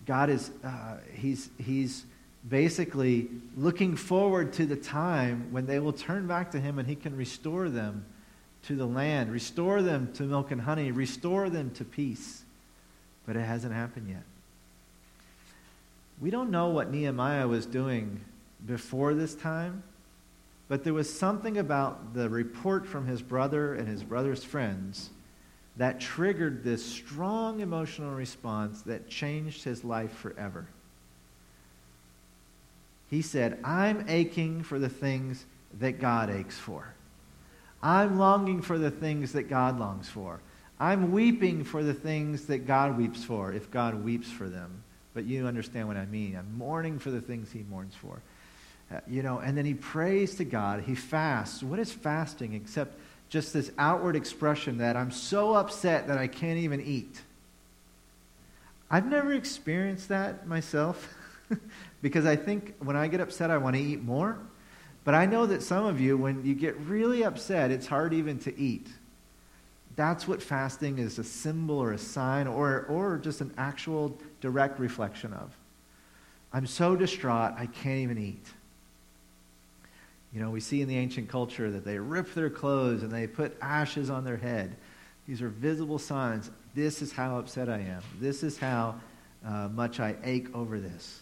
[0.05, 2.05] God is, uh, he's, he's
[2.47, 6.95] basically looking forward to the time when they will turn back to him and he
[6.95, 8.05] can restore them
[8.65, 12.43] to the land, restore them to milk and honey, restore them to peace.
[13.27, 14.25] But it hasn't happened yet.
[16.21, 18.21] We don't know what Nehemiah was doing
[18.67, 19.83] before this time,
[20.69, 25.09] but there was something about the report from his brother and his brother's friends
[25.79, 30.67] that triggered this strong emotional response that changed his life forever.
[33.09, 35.47] He said, I'm aching for the things
[35.79, 36.93] that God aches for.
[37.83, 40.41] I'm longing for the things that God longs for.
[40.81, 44.83] I'm weeping for the things that God weeps for, if God weeps for them.
[45.15, 46.37] But you understand what I mean.
[46.37, 48.21] I'm mourning for the things he mourns for.
[48.93, 50.83] Uh, you know, and then he prays to God.
[50.83, 51.63] He fasts.
[51.63, 56.59] What is fasting except just this outward expression that I'm so upset that I can't
[56.59, 57.21] even eat.
[58.91, 61.15] I've never experienced that myself
[62.03, 64.39] because I think when I get upset, I want to eat more.
[65.05, 68.39] But I know that some of you, when you get really upset, it's hard even
[68.41, 68.89] to eat.
[69.97, 74.79] That's what fasting is a symbol or a sign or, or just an actual direct
[74.79, 75.55] reflection of.
[76.53, 78.47] I'm so distraught, I can't even eat.
[80.33, 83.27] You know, we see in the ancient culture that they rip their clothes and they
[83.27, 84.77] put ashes on their head.
[85.27, 86.51] These are visible signs.
[86.75, 88.03] This is how upset I am.
[88.21, 89.01] This is how
[89.47, 91.21] uh, much I ache over this.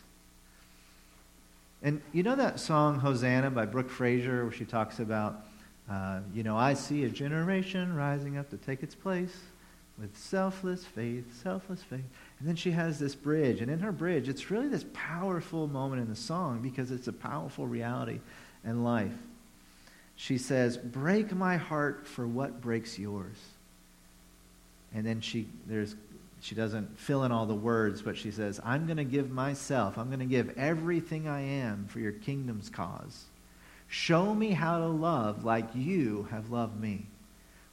[1.82, 5.44] And you know that song, Hosanna, by Brooke Fraser, where she talks about,
[5.90, 9.36] uh, you know, I see a generation rising up to take its place
[9.98, 12.04] with selfless faith, selfless faith.
[12.38, 13.60] And then she has this bridge.
[13.60, 17.12] And in her bridge, it's really this powerful moment in the song because it's a
[17.12, 18.20] powerful reality
[18.64, 19.12] and life.
[20.16, 23.36] She says, Break my heart for what breaks yours.
[24.94, 25.94] And then she, there's,
[26.40, 29.98] she doesn't fill in all the words, but she says, I'm going to give myself,
[29.98, 33.24] I'm going to give everything I am for your kingdom's cause.
[33.88, 37.06] Show me how to love like you have loved me.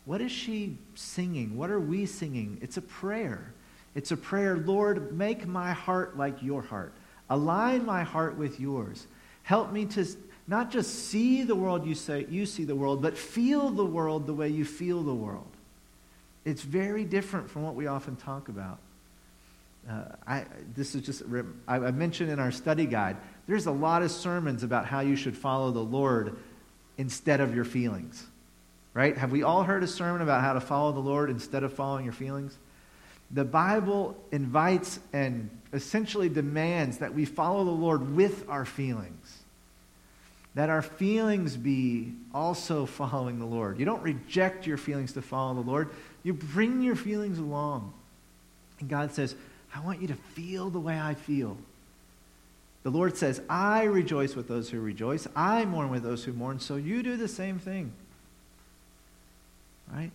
[0.06, 1.58] What is she singing?
[1.58, 2.58] What are we singing?
[2.62, 3.54] It's a prayer.
[3.96, 6.94] It's a prayer, Lord, make my heart like your heart.
[7.30, 9.08] Align my heart with yours.
[9.44, 10.06] Help me to
[10.48, 14.28] not just see the world you say you see the world, but feel the world
[14.28, 15.48] the way you feel the world.
[16.46, 18.80] It's very different from what we often talk about.
[19.90, 21.24] Uh, I, this is just,
[21.68, 25.16] I, I mentioned in our study guide, there's a lot of sermons about how you
[25.16, 26.38] should follow the Lord
[26.98, 28.26] instead of your feelings.
[28.94, 29.18] Right?
[29.18, 32.04] Have we all heard a sermon about how to follow the Lord instead of following
[32.04, 32.58] your feelings?
[33.32, 39.43] The Bible invites and essentially demands that we follow the Lord with our feelings
[40.56, 43.80] that our feelings be also following the Lord.
[43.80, 45.90] You don't reject your feelings to follow the Lord,
[46.24, 47.94] you bring your feelings along.
[48.80, 49.36] And God says,
[49.76, 51.58] I want you to feel the way I feel.
[52.84, 56.60] The Lord says, I rejoice with those who rejoice, I mourn with those who mourn,
[56.60, 57.92] so you do the same thing.
[59.92, 60.12] Right?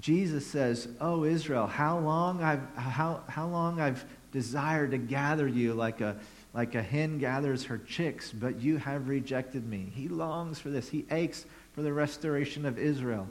[0.00, 5.74] Jesus says, Oh, Israel, how long I've, how, how long I've desired to gather you
[5.74, 6.16] like a
[6.56, 9.92] like a hen gathers her chicks, but you have rejected me.
[9.94, 10.88] He longs for this.
[10.88, 13.28] He aches for the restoration of Israel.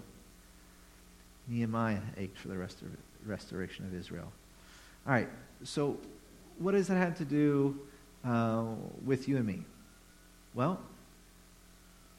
[1.47, 2.85] Nehemiah ached for the restor-
[3.25, 4.31] restoration of Israel.
[5.07, 5.27] All right,
[5.63, 5.97] so
[6.59, 7.79] what does that have to do
[8.23, 8.65] uh,
[9.03, 9.63] with you and me?
[10.53, 10.79] Well,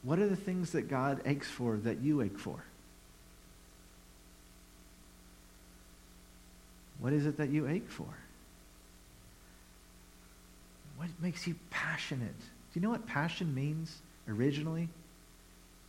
[0.03, 2.65] what are the things that God aches for that you ache for?
[6.99, 8.09] What is it that you ache for?
[10.97, 12.39] What makes you passionate?
[12.39, 14.89] Do you know what passion means originally?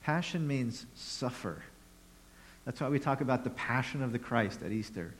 [0.03, 1.61] Passion means suffer.
[2.65, 5.13] That's why we talk about the passion of the Christ at Easter.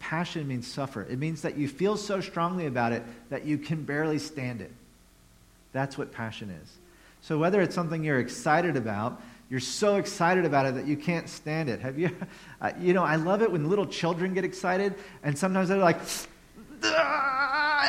[0.00, 1.02] Passion means suffer.
[1.02, 4.72] It means that you feel so strongly about it that you can barely stand it.
[5.72, 6.72] That's what passion is.
[7.22, 11.28] So whether it's something you're excited about, you're so excited about it that you can't
[11.28, 11.80] stand it.
[11.80, 12.10] Have you?
[12.60, 16.00] Uh, you know, I love it when little children get excited, and sometimes they're like,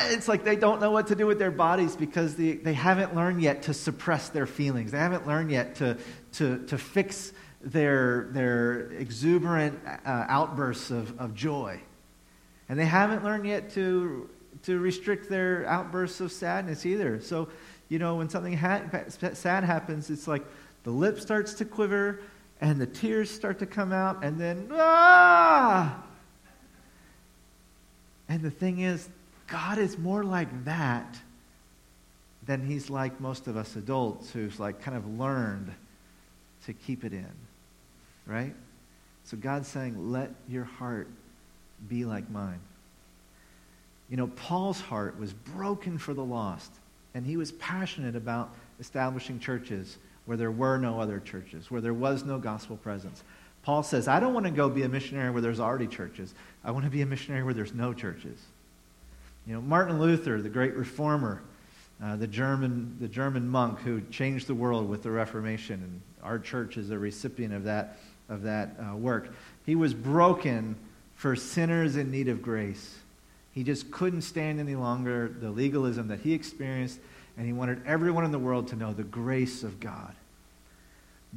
[0.08, 3.14] it's like they don't know what to do with their bodies because they, they haven't
[3.14, 4.92] learned yet to suppress their feelings.
[4.92, 5.96] They haven't learned yet to,
[6.32, 11.80] to, to fix their, their exuberant uh, outbursts of, of joy.
[12.68, 14.30] And they haven't learned yet to,
[14.62, 17.20] to restrict their outbursts of sadness either.
[17.20, 17.48] So,
[17.88, 20.44] you know, when something ha- sad happens, it's like
[20.84, 22.20] the lip starts to quiver
[22.60, 26.02] and the tears start to come out, and then, ah!
[28.28, 29.08] And the thing is,
[29.50, 31.18] God is more like that
[32.46, 35.74] than he's like most of us adults who's like kind of learned
[36.64, 37.32] to keep it in.
[38.26, 38.54] Right?
[39.24, 41.08] So God's saying, let your heart
[41.88, 42.60] be like mine.
[44.08, 46.72] You know, Paul's heart was broken for the lost,
[47.14, 51.94] and he was passionate about establishing churches where there were no other churches, where there
[51.94, 53.22] was no gospel presence.
[53.62, 56.34] Paul says, I don't want to go be a missionary where there's already churches.
[56.64, 58.38] I want to be a missionary where there's no churches.
[59.46, 61.42] You know, Martin Luther, the great reformer,
[62.02, 66.38] uh, the, German, the German monk who changed the world with the Reformation, and our
[66.38, 69.34] church is a recipient of that, of that uh, work.
[69.66, 70.76] He was broken
[71.16, 72.96] for sinners in need of grace.
[73.52, 77.00] He just couldn't stand any longer the legalism that he experienced,
[77.36, 80.14] and he wanted everyone in the world to know the grace of God.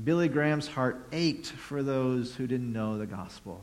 [0.03, 3.61] Billy Graham's heart ached for those who didn't know the gospel.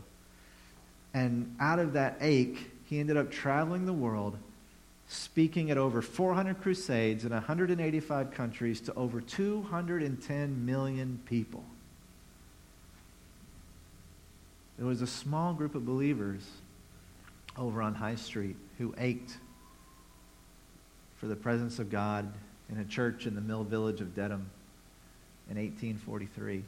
[1.12, 4.36] And out of that ache, he ended up traveling the world,
[5.06, 11.62] speaking at over 400 crusades in 185 countries to over 210 million people.
[14.76, 16.44] There was a small group of believers
[17.56, 19.36] over on High Street who ached
[21.18, 22.32] for the presence of God
[22.70, 24.50] in a church in the mill village of Dedham
[25.48, 26.64] in 1843.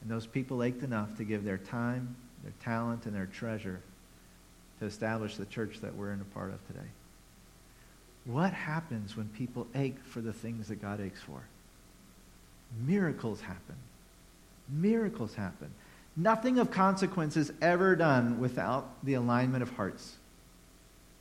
[0.00, 3.82] And those people ached enough to give their time, their talent, and their treasure
[4.82, 6.88] to establish the church that we're in a part of today.
[8.24, 11.40] What happens when people ache for the things that God aches for?
[12.84, 13.76] Miracles happen.
[14.68, 15.70] Miracles happen.
[16.16, 20.16] Nothing of consequence is ever done without the alignment of hearts.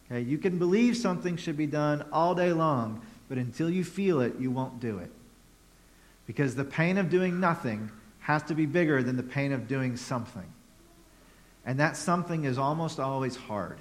[0.07, 2.99] Okay, you can believe something should be done all day long,
[3.29, 5.11] but until you feel it, you won't do it.
[6.25, 7.91] Because the pain of doing nothing
[8.21, 10.51] has to be bigger than the pain of doing something.
[11.65, 13.79] And that something is almost always hard.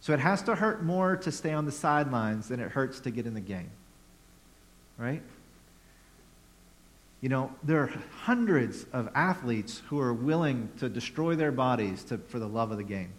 [0.00, 3.10] So it has to hurt more to stay on the sidelines than it hurts to
[3.10, 3.70] get in the game.
[4.98, 5.22] Right?
[7.20, 12.18] You know, there are hundreds of athletes who are willing to destroy their bodies to,
[12.18, 13.12] for the love of the game.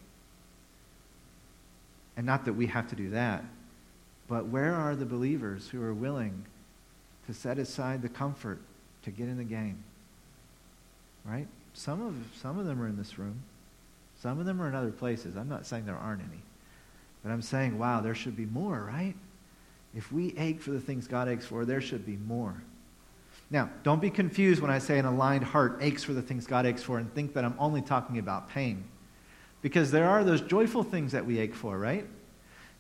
[2.16, 3.44] And not that we have to do that,
[4.28, 6.46] but where are the believers who are willing
[7.26, 8.60] to set aside the comfort
[9.04, 9.84] to get in the game?
[11.26, 11.48] Right?
[11.78, 13.44] Some of, some of them are in this room.
[14.20, 15.38] Some of them are in other places.
[15.38, 16.42] I'm not saying there aren't any.
[17.24, 19.14] But I'm saying, wow, there should be more, right?
[19.96, 22.56] If we ache for the things God aches for, there should be more.
[23.52, 26.66] Now, don't be confused when I say an aligned heart aches for the things God
[26.66, 28.84] aches for and think that I'm only talking about pain.
[29.62, 32.08] Because there are those joyful things that we ache for, right?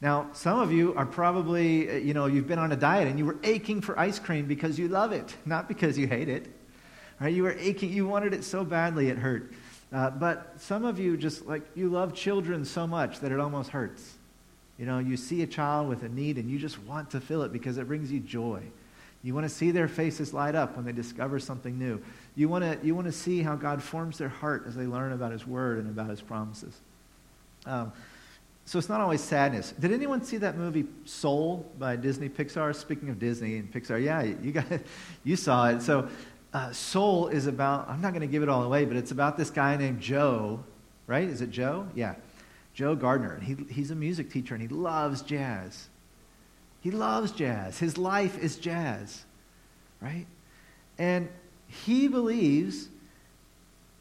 [0.01, 3.19] Now, some of you are probably, uh, you know, you've been on a diet and
[3.19, 6.51] you were aching for ice cream because you love it, not because you hate it.
[7.19, 7.33] Right?
[7.33, 9.53] You were aching, you wanted it so badly it hurt.
[9.91, 13.69] Uh, but some of you just like, you love children so much that it almost
[13.69, 14.13] hurts.
[14.77, 17.43] You know, you see a child with a need and you just want to fill
[17.43, 18.61] it because it brings you joy.
[19.23, 22.01] You want to see their faces light up when they discover something new.
[22.35, 25.11] You want to, you want to see how God forms their heart as they learn
[25.11, 26.79] about His Word and about His promises.
[27.65, 27.91] Um,
[28.65, 29.73] so it's not always sadness.
[29.79, 32.75] Did anyone see that movie Soul by Disney Pixar?
[32.75, 34.65] Speaking of Disney and Pixar, yeah, you got,
[35.23, 35.81] you saw it.
[35.81, 36.09] So
[36.53, 37.89] uh, Soul is about.
[37.89, 40.63] I'm not going to give it all away, but it's about this guy named Joe.
[41.05, 41.27] Right?
[41.27, 41.87] Is it Joe?
[41.95, 42.15] Yeah,
[42.73, 43.33] Joe Gardner.
[43.33, 45.87] And he, he's a music teacher and he loves jazz.
[46.81, 47.79] He loves jazz.
[47.79, 49.25] His life is jazz,
[50.01, 50.25] right?
[50.97, 51.27] And
[51.67, 52.89] he believes,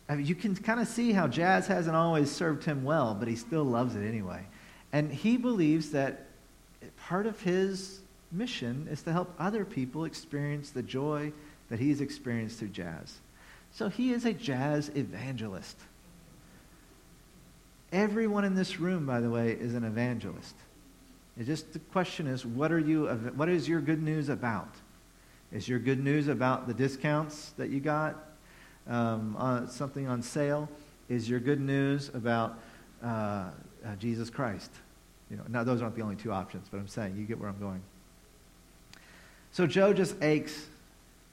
[0.08, 3.28] I mean, you can kind of see how jazz hasn't always served him well, but
[3.28, 4.44] he still loves it anyway.
[4.92, 6.26] And he believes that
[6.98, 11.32] part of his mission is to help other people experience the joy
[11.68, 13.18] that he's experienced through jazz.
[13.72, 15.76] So he is a jazz evangelist.
[17.92, 20.54] Everyone in this room, by the way, is an evangelist.
[21.38, 23.06] It just the question is, what are you?
[23.36, 24.74] What is your good news about?
[25.52, 28.16] Is your good news about the discounts that you got?
[28.88, 30.68] Um, uh, something on sale?
[31.08, 32.58] Is your good news about
[33.02, 33.50] uh, uh,
[33.98, 34.70] Jesus Christ?
[35.30, 37.48] You know, now those aren't the only two options, but I'm saying you get where
[37.48, 37.82] I'm going.
[39.52, 40.66] So Joe just aches.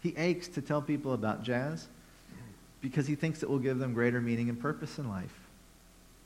[0.03, 1.87] He aches to tell people about jazz
[2.81, 5.33] because he thinks it will give them greater meaning and purpose in life.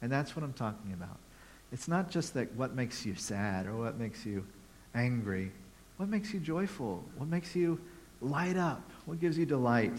[0.01, 1.17] And that's what I'm talking about.
[1.71, 4.43] It's not just that what makes you sad or what makes you
[4.95, 5.51] angry.
[5.97, 7.03] What makes you joyful?
[7.17, 7.79] What makes you
[8.19, 8.81] light up?
[9.05, 9.97] What gives you delight?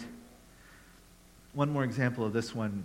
[1.53, 2.83] One more example of this one.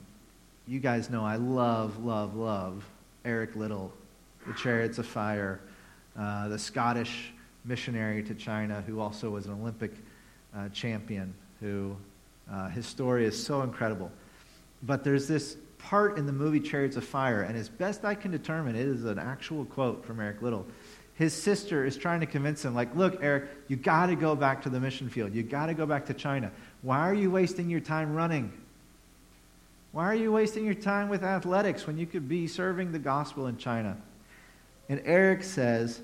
[0.68, 2.84] You guys know I love, love, love
[3.24, 3.92] Eric Liddell,
[4.46, 5.60] the Chariots of Fire,
[6.16, 7.32] uh, the Scottish
[7.64, 9.92] missionary to China who also was an Olympic
[10.56, 11.96] uh, champion, who
[12.50, 14.10] uh, his story is so incredible.
[14.82, 18.30] But there's this part in the movie Chariots of Fire, and as best I can
[18.30, 20.66] determine, it is an actual quote from Eric Liddell.
[21.14, 24.62] His sister is trying to convince him, like, look, Eric, you got to go back
[24.62, 25.32] to the mission field.
[25.32, 26.50] You got to go back to China.
[26.82, 28.52] Why are you wasting your time running?
[29.92, 33.46] Why are you wasting your time with athletics when you could be serving the gospel
[33.46, 33.96] in China?
[34.88, 36.00] And Eric says,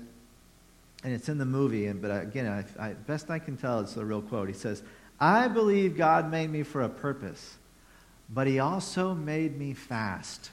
[1.03, 2.47] and it's in the movie, and, but again,
[2.79, 4.47] I, I, best I can tell, it's a real quote.
[4.47, 4.83] He says,
[5.19, 7.57] I believe God made me for a purpose.
[8.33, 10.51] But he also made me fast.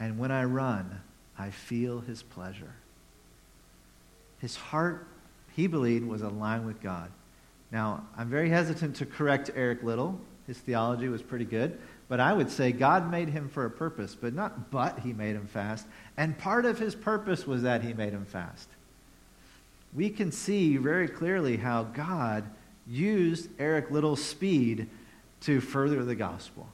[0.00, 1.00] And when I run,
[1.38, 2.72] I feel his pleasure.
[4.40, 5.06] His heart,
[5.54, 7.10] he believed, was aligned with God.
[7.70, 10.18] Now, I'm very hesitant to correct Eric Liddell.
[10.46, 11.78] His theology was pretty good.
[12.08, 15.36] But I would say God made him for a purpose, but not but he made
[15.36, 15.86] him fast.
[16.16, 18.68] And part of his purpose was that he made him fast.
[19.94, 22.44] We can see very clearly how God
[22.86, 24.88] used Eric Liddell's speed
[25.42, 26.68] to further the gospel.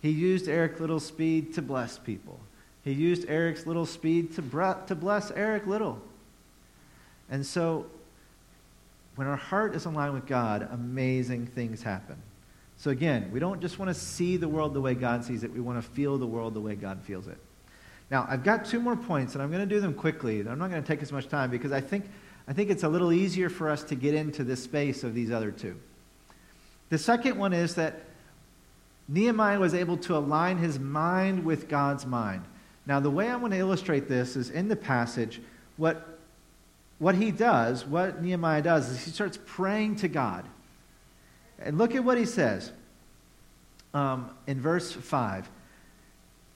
[0.00, 2.38] He used Eric Liddell's speed to bless people.
[2.84, 6.00] He used Eric's little speed to, to bless Eric Liddell.
[7.30, 7.86] And so,
[9.16, 12.16] when our heart is aligned with God, amazing things happen.
[12.76, 15.52] So again, we don't just want to see the world the way God sees it,
[15.52, 17.38] we want to feel the world the way God feels it.
[18.10, 20.40] Now, I've got two more points, and I'm going to do them quickly.
[20.40, 22.06] I'm not going to take as much time because I think,
[22.46, 25.30] I think it's a little easier for us to get into the space of these
[25.30, 25.76] other two.
[26.88, 28.00] The second one is that
[29.08, 32.44] Nehemiah was able to align his mind with God's mind.
[32.86, 35.40] Now, the way I want to illustrate this is in the passage,
[35.76, 36.18] what,
[36.98, 40.46] what he does, what Nehemiah does, is he starts praying to God.
[41.58, 42.72] And look at what he says
[43.92, 45.48] um, in verse 5.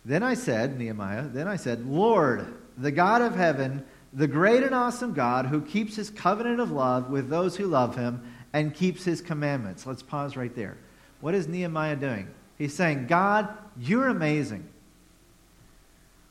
[0.05, 2.46] Then I said, Nehemiah, then I said, Lord,
[2.76, 7.11] the God of heaven, the great and awesome God who keeps his covenant of love
[7.11, 8.22] with those who love him
[8.53, 9.86] and keeps his commandments.
[9.86, 10.76] Let's pause right there.
[11.20, 12.28] What is Nehemiah doing?
[12.59, 13.48] He's saying, God,
[13.78, 14.68] you're amazing.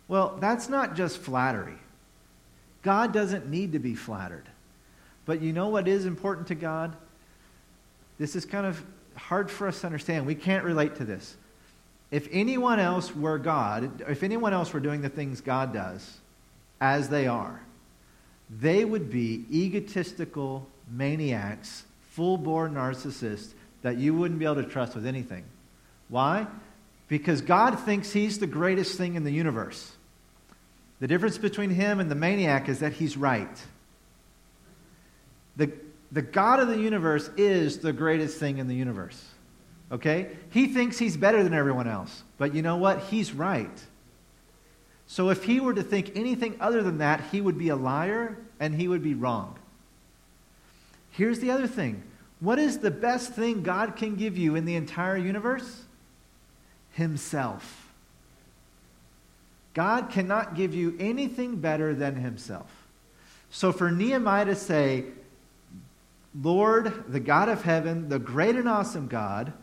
[0.07, 1.77] Well, that's not just flattery.
[2.81, 4.49] God doesn't need to be flattered.
[5.25, 6.95] But you know what is important to God?
[8.17, 8.83] This is kind of
[9.15, 10.25] hard for us to understand.
[10.25, 11.35] We can't relate to this.
[12.11, 16.19] If anyone else were God, if anyone else were doing the things God does,
[16.81, 17.61] as they are,
[18.49, 24.93] they would be egotistical maniacs, full bore narcissists that you wouldn't be able to trust
[24.93, 25.45] with anything.
[26.09, 26.47] Why?
[27.07, 29.93] Because God thinks he's the greatest thing in the universe.
[30.99, 33.61] The difference between him and the maniac is that he's right.
[35.55, 35.71] The,
[36.11, 39.30] the God of the universe is the greatest thing in the universe.
[39.91, 40.29] Okay?
[40.51, 42.23] He thinks he's better than everyone else.
[42.37, 42.99] But you know what?
[43.03, 43.69] He's right.
[45.07, 48.37] So if he were to think anything other than that, he would be a liar
[48.59, 49.57] and he would be wrong.
[51.11, 52.03] Here's the other thing
[52.39, 55.83] what is the best thing God can give you in the entire universe?
[56.93, 57.91] Himself.
[59.73, 62.69] God cannot give you anything better than Himself.
[63.49, 65.05] So for Nehemiah to say,
[66.41, 69.53] Lord, the God of heaven, the great and awesome God,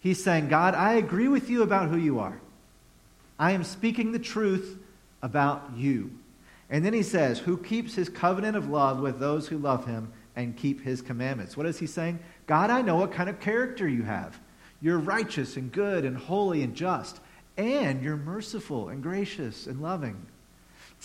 [0.00, 2.40] He's saying, God, I agree with you about who you are.
[3.38, 4.78] I am speaking the truth
[5.22, 6.10] about you.
[6.70, 10.12] And then he says, Who keeps his covenant of love with those who love him
[10.38, 11.56] and keep his commandments.
[11.56, 12.20] What is he saying?
[12.46, 14.38] God, I know what kind of character you have.
[14.80, 17.18] You're righteous and good and holy and just,
[17.56, 20.26] and you're merciful and gracious and loving.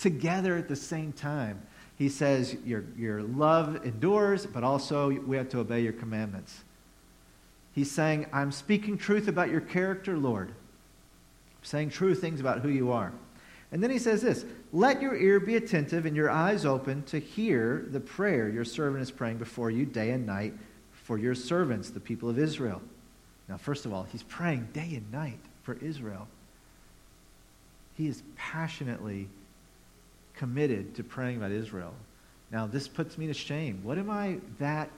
[0.00, 1.60] Together at the same time,
[1.96, 6.62] he says, Your, your love endures, but also we have to obey your commandments.
[7.74, 10.48] He's saying, I'm speaking truth about your character, Lord.
[10.48, 13.12] I'm saying true things about who you are.
[13.72, 17.18] And then he says this Let your ear be attentive and your eyes open to
[17.18, 20.54] hear the prayer your servant is praying before you day and night
[20.92, 22.80] for your servants, the people of Israel.
[23.48, 26.28] Now, first of all, he's praying day and night for Israel.
[27.96, 29.28] He is passionately
[30.34, 31.94] committed to praying about Israel.
[32.50, 33.80] Now, this puts me to shame.
[33.82, 34.88] What am I that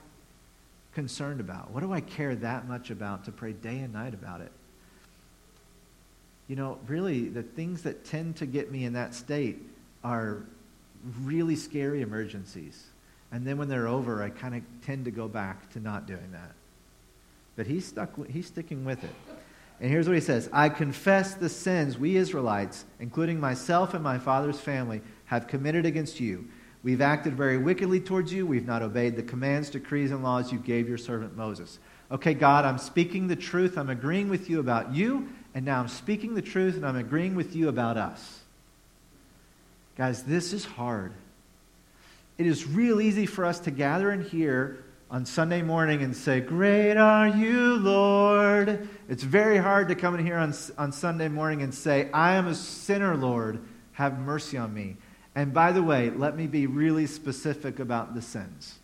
[0.97, 1.69] concerned about?
[1.69, 4.51] What do I care that much about to pray day and night about it?
[6.47, 9.61] You know, really, the things that tend to get me in that state
[10.03, 10.41] are
[11.21, 12.83] really scary emergencies.
[13.31, 16.31] And then when they're over, I kind of tend to go back to not doing
[16.31, 16.53] that.
[17.55, 19.13] But he's, stuck, he's sticking with it.
[19.79, 24.17] And here's what he says I confess the sins we Israelites, including myself and my
[24.17, 26.47] father's family, have committed against you
[26.87, 28.47] We've acted very wickedly towards you.
[28.47, 31.79] We've not obeyed the commands, decrees, and laws you gave your servant Moses.
[32.11, 33.77] Okay, God, I'm speaking the truth.
[33.77, 37.35] I'm agreeing with you about you, and now I'm speaking the truth and I'm agreeing
[37.35, 38.39] with you about us.
[39.97, 41.11] Guys, this is hard.
[42.37, 46.39] It is real easy for us to gather in here on Sunday morning and say,
[46.39, 48.87] Great are you, Lord.
[49.09, 52.47] It's very hard to come in here on, on Sunday morning and say, I am
[52.47, 53.59] a sinner, Lord.
[53.91, 54.95] Have mercy on me.
[55.37, 58.79] And by the way, let me be really specific about the sins.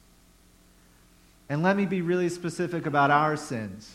[1.50, 3.92] And let me be really specific about our sins.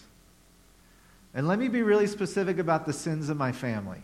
[1.33, 4.03] And let me be really specific about the sins of my family.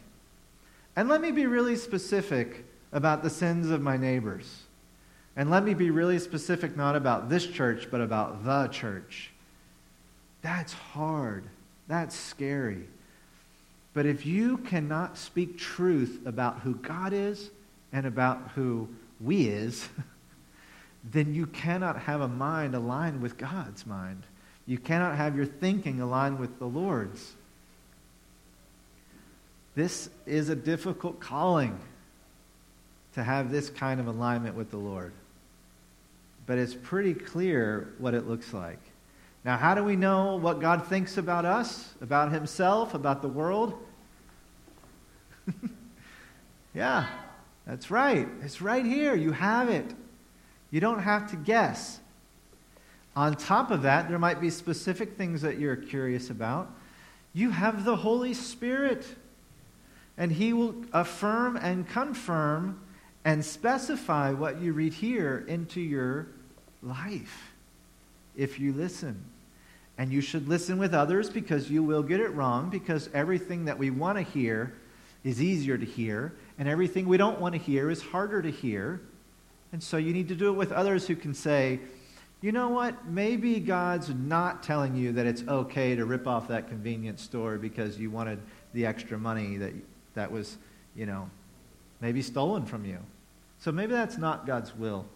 [0.95, 4.63] And let me be really specific about the sins of my neighbors.
[5.35, 9.33] And let me be really specific not about this church, but about the church.
[10.43, 11.43] That's hard.
[11.89, 12.87] That's scary.
[13.95, 17.51] But if you cannot speak truth about who God is,
[17.95, 18.89] and about who
[19.21, 19.89] we is,
[21.13, 24.25] then you cannot have a mind aligned with God's mind.
[24.67, 27.35] You cannot have your thinking aligned with the Lord's.
[29.77, 31.79] This is a difficult calling
[33.15, 35.13] to have this kind of alignment with the Lord.
[36.47, 38.81] But it's pretty clear what it looks like.
[39.45, 43.79] Now, how do we know what God thinks about us, about Himself, about the world?
[46.75, 47.07] yeah.
[47.67, 48.29] That's right.
[48.43, 49.15] It's right here.
[49.15, 49.95] You have it.
[50.71, 52.01] You don't have to guess.
[53.17, 56.71] On top of that, there might be specific things that you're curious about.
[57.33, 59.07] You have the Holy Spirit,
[60.19, 62.81] and He will affirm and confirm
[63.25, 66.27] and specify what you read here into your
[66.83, 67.53] life
[68.37, 69.25] if you listen.
[69.97, 73.79] And you should listen with others because you will get it wrong, because everything that
[73.79, 74.75] we want to hear
[75.23, 79.01] is easier to hear, and everything we don't want to hear is harder to hear.
[79.73, 81.81] And so you need to do it with others who can say,
[82.41, 83.07] you know what?
[83.07, 87.99] Maybe God's not telling you that it's okay to rip off that convenience store because
[87.99, 88.39] you wanted
[88.75, 89.73] the extra money that,
[90.15, 90.59] that was,
[90.95, 91.29] you know,
[92.01, 92.99] maybe stolen from you.
[93.61, 95.07] So maybe that's not God's will.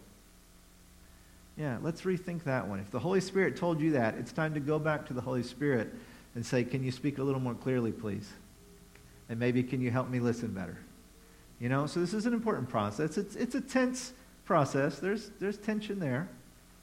[1.59, 2.79] Yeah, let's rethink that one.
[2.79, 5.43] If the Holy Spirit told you that, it's time to go back to the Holy
[5.43, 5.93] Spirit
[6.35, 8.33] and say, Can you speak a little more clearly, please?
[9.29, 10.79] And maybe can you help me listen better?
[11.61, 13.19] You know, so this is an important process.
[13.19, 14.13] It's, it's a tense
[14.45, 14.99] process.
[14.99, 16.29] There's, there's tension there.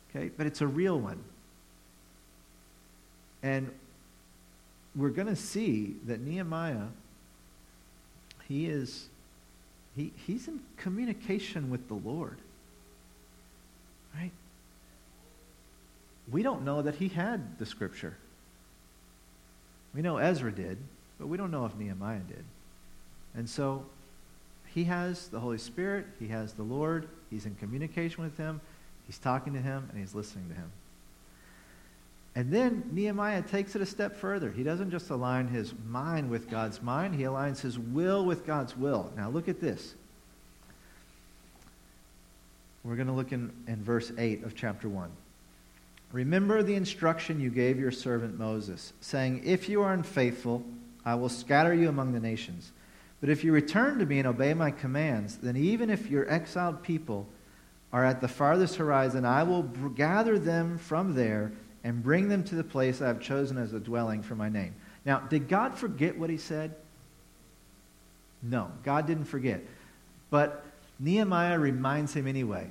[0.10, 0.30] Okay?
[0.36, 1.24] But it's a real one.
[3.42, 3.72] And
[4.96, 6.88] we're going to see that Nehemiah,
[8.48, 9.08] he is,
[9.96, 12.38] he, he's in communication with the Lord.
[14.16, 14.32] Right?
[16.32, 18.18] We don't know that he had the scripture.
[19.94, 20.78] We know Ezra did,
[21.20, 22.44] but we don't know if Nehemiah did.
[23.36, 23.86] And so
[24.76, 28.60] he has the Holy Spirit, he has the Lord, he's in communication with him.
[29.08, 30.70] He's talking to him and he's listening to him.
[32.36, 34.52] And then Nehemiah takes it a step further.
[34.52, 38.76] He doesn't just align his mind with God's mind, he aligns his will with God's
[38.76, 39.10] will.
[39.16, 39.96] Now look at this.
[42.84, 45.10] We're going to look in, in verse 8 of chapter 1.
[46.12, 50.64] Remember the instruction you gave your servant Moses, saying, If you are unfaithful,
[51.06, 52.74] I will scatter you among the nations.
[53.22, 56.84] But if you return to me and obey my commands, then even if your exiled
[56.84, 57.28] people
[57.94, 61.52] are at the farthest horizon, I will gather them from there
[61.84, 64.76] and bring them to the place I have chosen as a dwelling for my name.
[65.06, 66.76] Now, did God forget what he said?
[68.42, 69.62] No, God didn't forget.
[70.30, 70.66] But
[71.00, 72.70] Nehemiah reminds him anyway.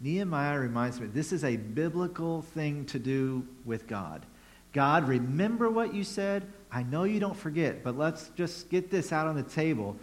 [0.00, 4.24] Nehemiah reminds me this is a biblical thing to do with God.
[4.72, 6.46] God, remember what you said.
[6.70, 9.96] I know you don't forget, but let's just get this out on the table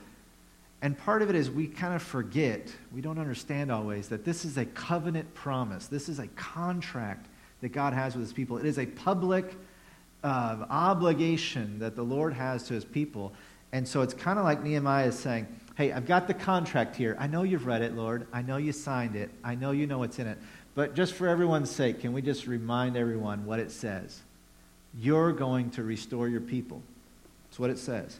[0.86, 4.46] and part of it is we kind of forget, we don't understand always, that this
[4.46, 5.88] is a covenant promise.
[5.88, 7.28] This is a contract
[7.62, 8.60] that God has with his people.
[8.60, 9.56] It is a public
[10.24, 13.34] uh, obligation that the Lord has to his people.
[13.72, 17.18] And so it's kind of like Nehemiah is saying, Hey, I've got the contract here.
[17.20, 18.28] I know you've read it, Lord.
[18.32, 19.32] I know you signed it.
[19.44, 20.38] I know you know what's in it.
[20.76, 24.22] But just for everyone's sake, can we just remind everyone what it says?
[25.00, 26.82] You're going to restore your people.
[27.46, 28.20] That's what it says.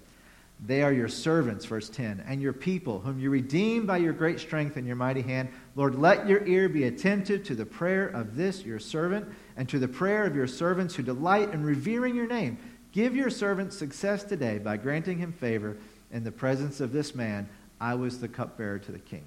[0.66, 4.40] They are your servants, verse 10, and your people, whom you redeemed by your great
[4.40, 5.50] strength and your mighty hand.
[5.76, 9.80] Lord, let your ear be attentive to the prayer of this your servant and to
[9.80, 12.58] the prayer of your servants who delight in revering your name.
[12.94, 15.76] Give your servant success today by granting him favor
[16.14, 17.50] in the presence of this man.
[17.82, 19.26] I was the cupbearer to the king.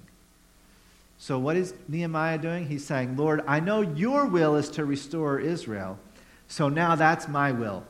[1.19, 2.65] So, what is Nehemiah doing?
[2.65, 5.99] He's saying, Lord, I know your will is to restore Israel,
[6.49, 7.85] so now that's my will.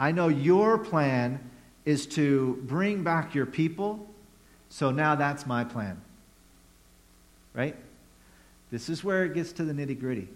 [0.00, 1.50] I know your plan
[1.84, 4.08] is to bring back your people.
[4.70, 6.00] So now that's my plan.
[7.52, 7.76] Right?
[8.70, 10.28] This is where it gets to the nitty gritty.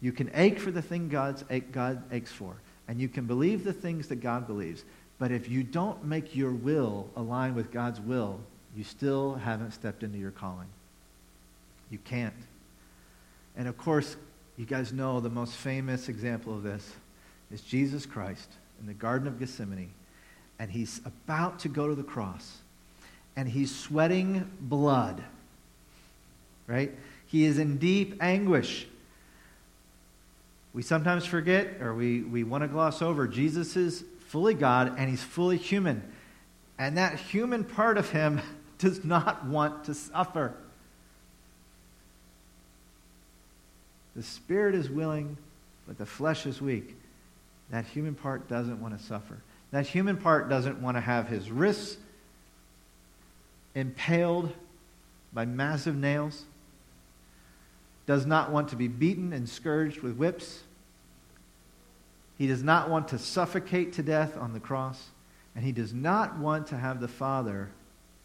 [0.00, 2.56] You can ache for the thing God's, God aches for,
[2.88, 4.84] and you can believe the things that God believes.
[5.18, 8.40] But if you don't make your will align with God's will,
[8.76, 10.66] you still haven't stepped into your calling.
[11.90, 12.34] You can't.
[13.56, 14.16] And of course,
[14.56, 16.92] you guys know the most famous example of this
[17.50, 18.48] is Jesus Christ
[18.80, 19.92] in the Garden of Gethsemane
[20.58, 22.58] and he's about to go to the cross
[23.36, 25.22] and he's sweating blood.
[26.66, 26.92] Right?
[27.26, 28.86] He is in deep anguish.
[30.72, 35.10] We sometimes forget or we, we want to gloss over Jesus is fully God and
[35.10, 36.02] he's fully human.
[36.78, 38.40] And that human part of him
[38.78, 40.54] does not want to suffer.
[44.16, 45.36] The spirit is willing,
[45.86, 46.96] but the flesh is weak.
[47.70, 49.38] That human part doesn't want to suffer.
[49.70, 51.96] That human part doesn't want to have his wrists
[53.74, 54.52] impaled
[55.32, 56.44] by massive nails,
[58.06, 60.62] does not want to be beaten and scourged with whips.
[62.38, 65.08] He does not want to suffocate to death on the cross,
[65.56, 67.70] and he does not want to have the Father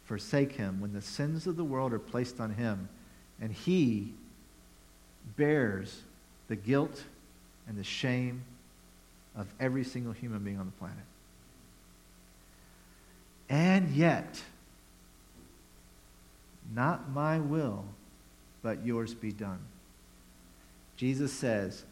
[0.04, 2.88] forsake him when the sins of the world are placed on him,
[3.40, 4.12] and he
[5.36, 6.02] bears
[6.48, 7.02] the guilt
[7.68, 8.42] and the shame
[9.36, 10.96] of every single human being on the planet.
[13.48, 14.40] And yet,
[16.74, 17.84] not my will,
[18.62, 19.58] but yours be done.
[20.96, 21.84] Jesus says,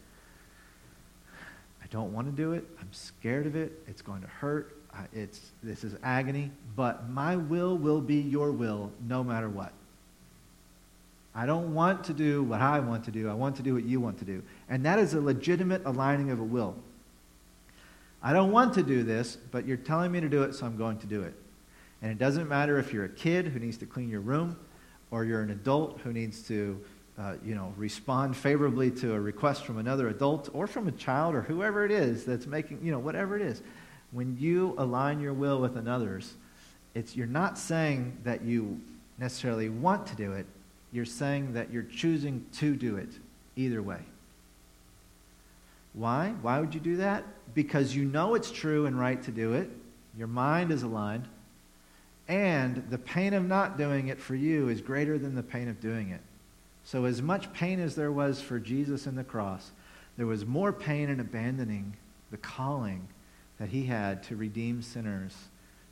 [1.81, 2.65] I don't want to do it.
[2.79, 3.71] I'm scared of it.
[3.87, 4.75] It's going to hurt.
[5.13, 6.51] It's, this is agony.
[6.75, 9.73] But my will will be your will no matter what.
[11.39, 13.29] I don't want to do what I want to do.
[13.29, 14.43] I want to do what you want to do.
[14.67, 16.75] And that is a legitimate aligning of a will.
[18.21, 20.75] I don't want to do this, but you're telling me to do it, so I'm
[20.75, 21.33] going to do it.
[22.01, 24.57] And it doesn't matter if you're a kid who needs to clean your room
[25.11, 26.77] or you're an adult who needs to
[27.17, 31.35] uh, you know, respond favorably to a request from another adult or from a child
[31.35, 33.61] or whoever it is that's making, you know, whatever it is.
[34.11, 36.33] When you align your will with another's,
[36.95, 38.81] it's, you're not saying that you
[39.17, 40.45] necessarily want to do it.
[40.91, 43.09] You're saying that you're choosing to do it
[43.55, 44.01] either way.
[45.93, 46.33] Why?
[46.41, 47.23] Why would you do that?
[47.53, 49.69] Because you know it's true and right to do it.
[50.17, 51.27] Your mind is aligned.
[52.27, 55.81] And the pain of not doing it for you is greater than the pain of
[55.81, 56.21] doing it.
[56.83, 59.71] So, as much pain as there was for Jesus in the cross,
[60.17, 61.95] there was more pain in abandoning
[62.31, 63.07] the calling
[63.57, 65.35] that he had to redeem sinners,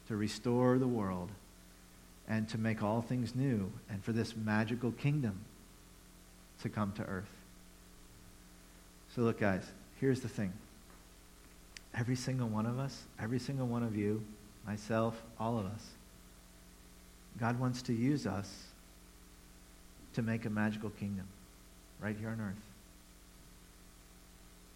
[0.07, 1.29] to restore the world,
[2.27, 5.39] and to make all things new, and for this magical kingdom
[6.61, 7.29] to come to earth.
[9.15, 9.63] So, look, guys,
[9.99, 10.51] here's the thing.
[11.93, 14.23] Every single one of us, every single one of you,
[14.65, 15.87] myself, all of us,
[17.39, 18.51] God wants to use us
[20.13, 21.27] to make a magical kingdom
[22.01, 22.55] right here on earth.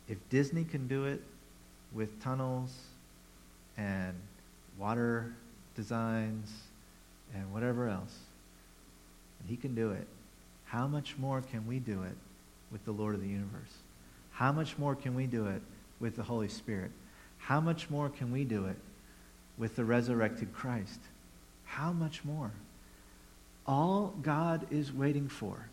[0.07, 1.21] If Disney can do it
[1.93, 2.71] with tunnels
[3.77, 4.13] and
[4.77, 5.33] water
[5.75, 6.51] designs
[7.34, 8.15] and whatever else,
[9.39, 10.07] and he can do it,
[10.65, 12.15] how much more can we do it
[12.71, 13.73] with the Lord of the universe?
[14.32, 15.61] How much more can we do it
[15.99, 16.91] with the Holy Spirit?
[17.38, 18.77] How much more can we do it
[19.57, 20.99] with the resurrected Christ?
[21.65, 22.51] How much more?
[23.67, 25.67] All God is waiting for,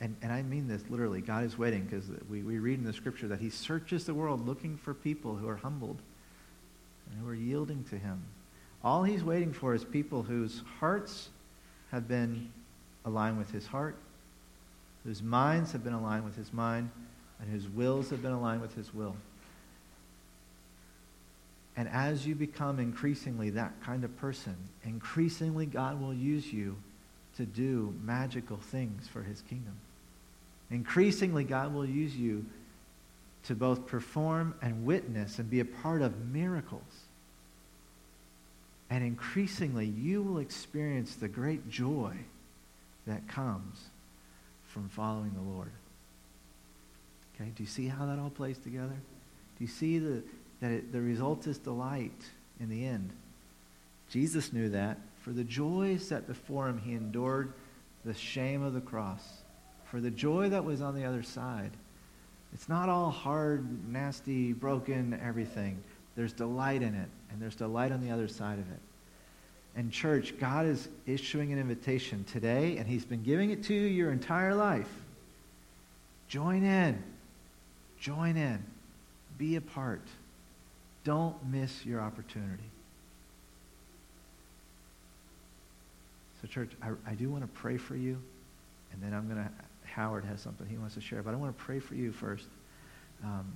[0.00, 2.92] and, and I mean this literally, God is waiting because we, we read in the
[2.92, 5.98] scripture that he searches the world looking for people who are humbled
[7.10, 8.22] and who are yielding to him.
[8.82, 11.30] All he's waiting for is people whose hearts
[11.90, 12.52] have been
[13.04, 13.96] aligned with his heart,
[15.04, 16.90] whose minds have been aligned with his mind,
[17.40, 19.16] and whose wills have been aligned with his will.
[21.76, 26.76] And as you become increasingly that kind of person, increasingly God will use you
[27.36, 29.76] to do magical things for his kingdom.
[30.70, 32.44] Increasingly, God will use you
[33.44, 36.97] to both perform and witness and be a part of miracles.
[38.90, 42.14] And increasingly, you will experience the great joy
[43.06, 43.78] that comes
[44.68, 45.70] from following the Lord.
[47.34, 48.88] Okay, do you see how that all plays together?
[48.88, 50.22] Do you see the,
[50.60, 52.24] that it, the result is delight
[52.60, 53.10] in the end.
[54.10, 54.98] Jesus knew that.
[55.22, 57.52] For the joy set before him, he endured
[58.04, 59.22] the shame of the cross.
[59.90, 61.70] For the joy that was on the other side.
[62.54, 65.82] It's not all hard, nasty, broken, everything.
[66.16, 68.80] There's delight in it, and there's delight on the other side of it.
[69.76, 73.86] And, church, God is issuing an invitation today, and He's been giving it to you
[73.86, 74.88] your entire life.
[76.28, 77.02] Join in.
[78.00, 78.62] Join in.
[79.36, 80.02] Be a part.
[81.04, 82.64] Don't miss your opportunity.
[86.42, 88.18] So, church, I, I do want to pray for you,
[88.92, 89.50] and then I'm going to,
[89.84, 92.46] Howard has something he wants to share, but I want to pray for you first.
[93.24, 93.52] Um,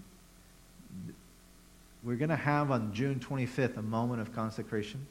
[2.03, 5.07] we're going to have on June 25th a moment of consecration.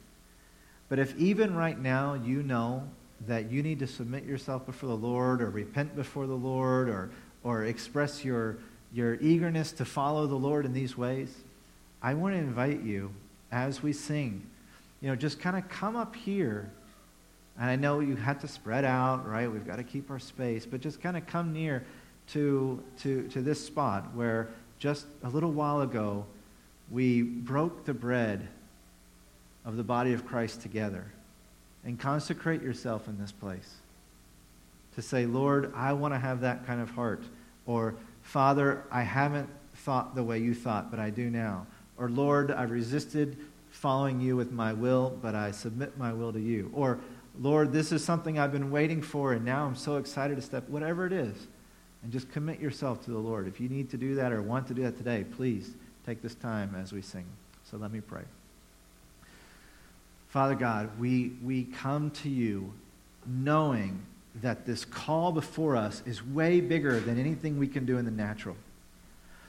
[0.88, 2.86] But if even right now you know
[3.26, 7.10] that you need to submit yourself before the Lord or repent before the Lord or,
[7.44, 8.58] or express your,
[8.92, 11.34] your eagerness to follow the Lord in these ways,
[12.02, 13.12] I want to invite you
[13.50, 14.46] as we sing,
[15.00, 16.70] you know, just kind of come up here.
[17.58, 19.50] And I know you had to spread out, right?
[19.50, 21.84] We've got to keep our space, but just kind of come near
[22.28, 26.24] to, to, to this spot where just a little while ago
[26.92, 28.46] we broke the bread
[29.64, 31.06] of the body of Christ together.
[31.84, 33.74] And consecrate yourself in this place.
[34.94, 37.22] To say, Lord, I want to have that kind of heart.
[37.66, 41.66] Or, Father, I haven't thought the way you thought, but I do now.
[41.96, 43.36] Or, Lord, I've resisted
[43.70, 46.70] following you with my will, but I submit my will to you.
[46.74, 47.00] Or,
[47.40, 50.68] Lord, this is something I've been waiting for, and now I'm so excited to step,
[50.68, 51.34] whatever it is.
[52.02, 53.48] And just commit yourself to the Lord.
[53.48, 55.72] If you need to do that or want to do that today, please
[56.06, 57.24] take this time as we sing.
[57.70, 58.22] So let me pray.
[60.28, 62.72] Father God, we, we come to you
[63.26, 64.02] knowing
[64.40, 68.10] that this call before us is way bigger than anything we can do in the
[68.10, 68.56] natural.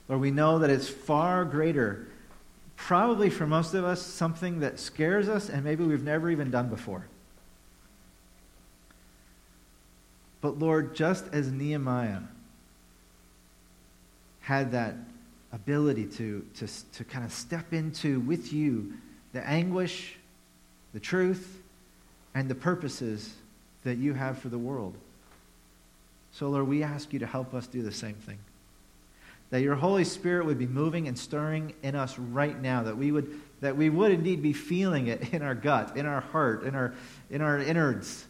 [0.09, 2.07] Lord, we know that it's far greater
[2.75, 6.67] probably for most of us, something that scares us and maybe we've never even done
[6.67, 7.05] before.
[10.41, 12.19] But Lord, just as Nehemiah
[14.41, 14.95] had that
[15.53, 18.93] ability to, to, to kind of step into with you
[19.31, 20.15] the anguish,
[20.93, 21.61] the truth,
[22.35, 23.33] and the purposes
[23.83, 24.95] that you have for the world.
[26.31, 28.39] So, Lord, we ask you to help us do the same thing.
[29.51, 33.11] That your Holy Spirit would be moving and stirring in us right now, that we
[33.11, 36.73] would, that we would indeed be feeling it in our gut, in our heart, in
[36.73, 36.95] our,
[37.29, 38.25] in our innards,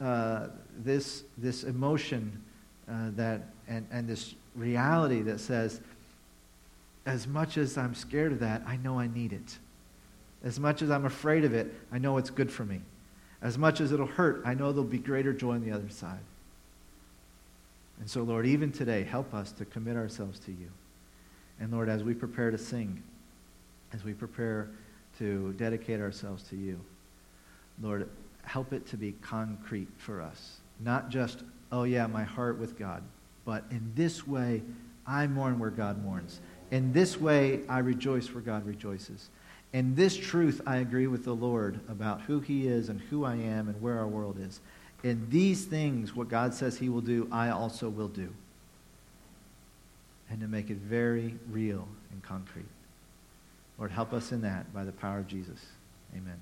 [0.00, 0.46] uh,
[0.78, 2.40] this, this emotion
[2.88, 5.80] uh, that, and, and this reality that says,
[7.06, 9.58] as much as I'm scared of that, I know I need it.
[10.44, 12.80] As much as I'm afraid of it, I know it's good for me.
[13.40, 16.20] As much as it'll hurt, I know there'll be greater joy on the other side.
[18.00, 20.68] And so, Lord, even today, help us to commit ourselves to you.
[21.60, 23.02] And Lord, as we prepare to sing,
[23.92, 24.68] as we prepare
[25.18, 26.80] to dedicate ourselves to you,
[27.80, 28.08] Lord,
[28.44, 30.58] help it to be concrete for us.
[30.80, 33.02] Not just, oh yeah, my heart with God,
[33.44, 34.62] but in this way,
[35.06, 36.40] I mourn where God mourns.
[36.72, 39.28] In this way, I rejoice where God rejoices.
[39.74, 43.36] In this truth, I agree with the Lord about who He is and who I
[43.36, 44.60] am and where our world is.
[45.04, 48.32] In these things, what God says He will do, I also will do.
[50.30, 52.64] And to make it very real and concrete.
[53.78, 55.60] Lord, help us in that by the power of Jesus.
[56.16, 56.38] Amen.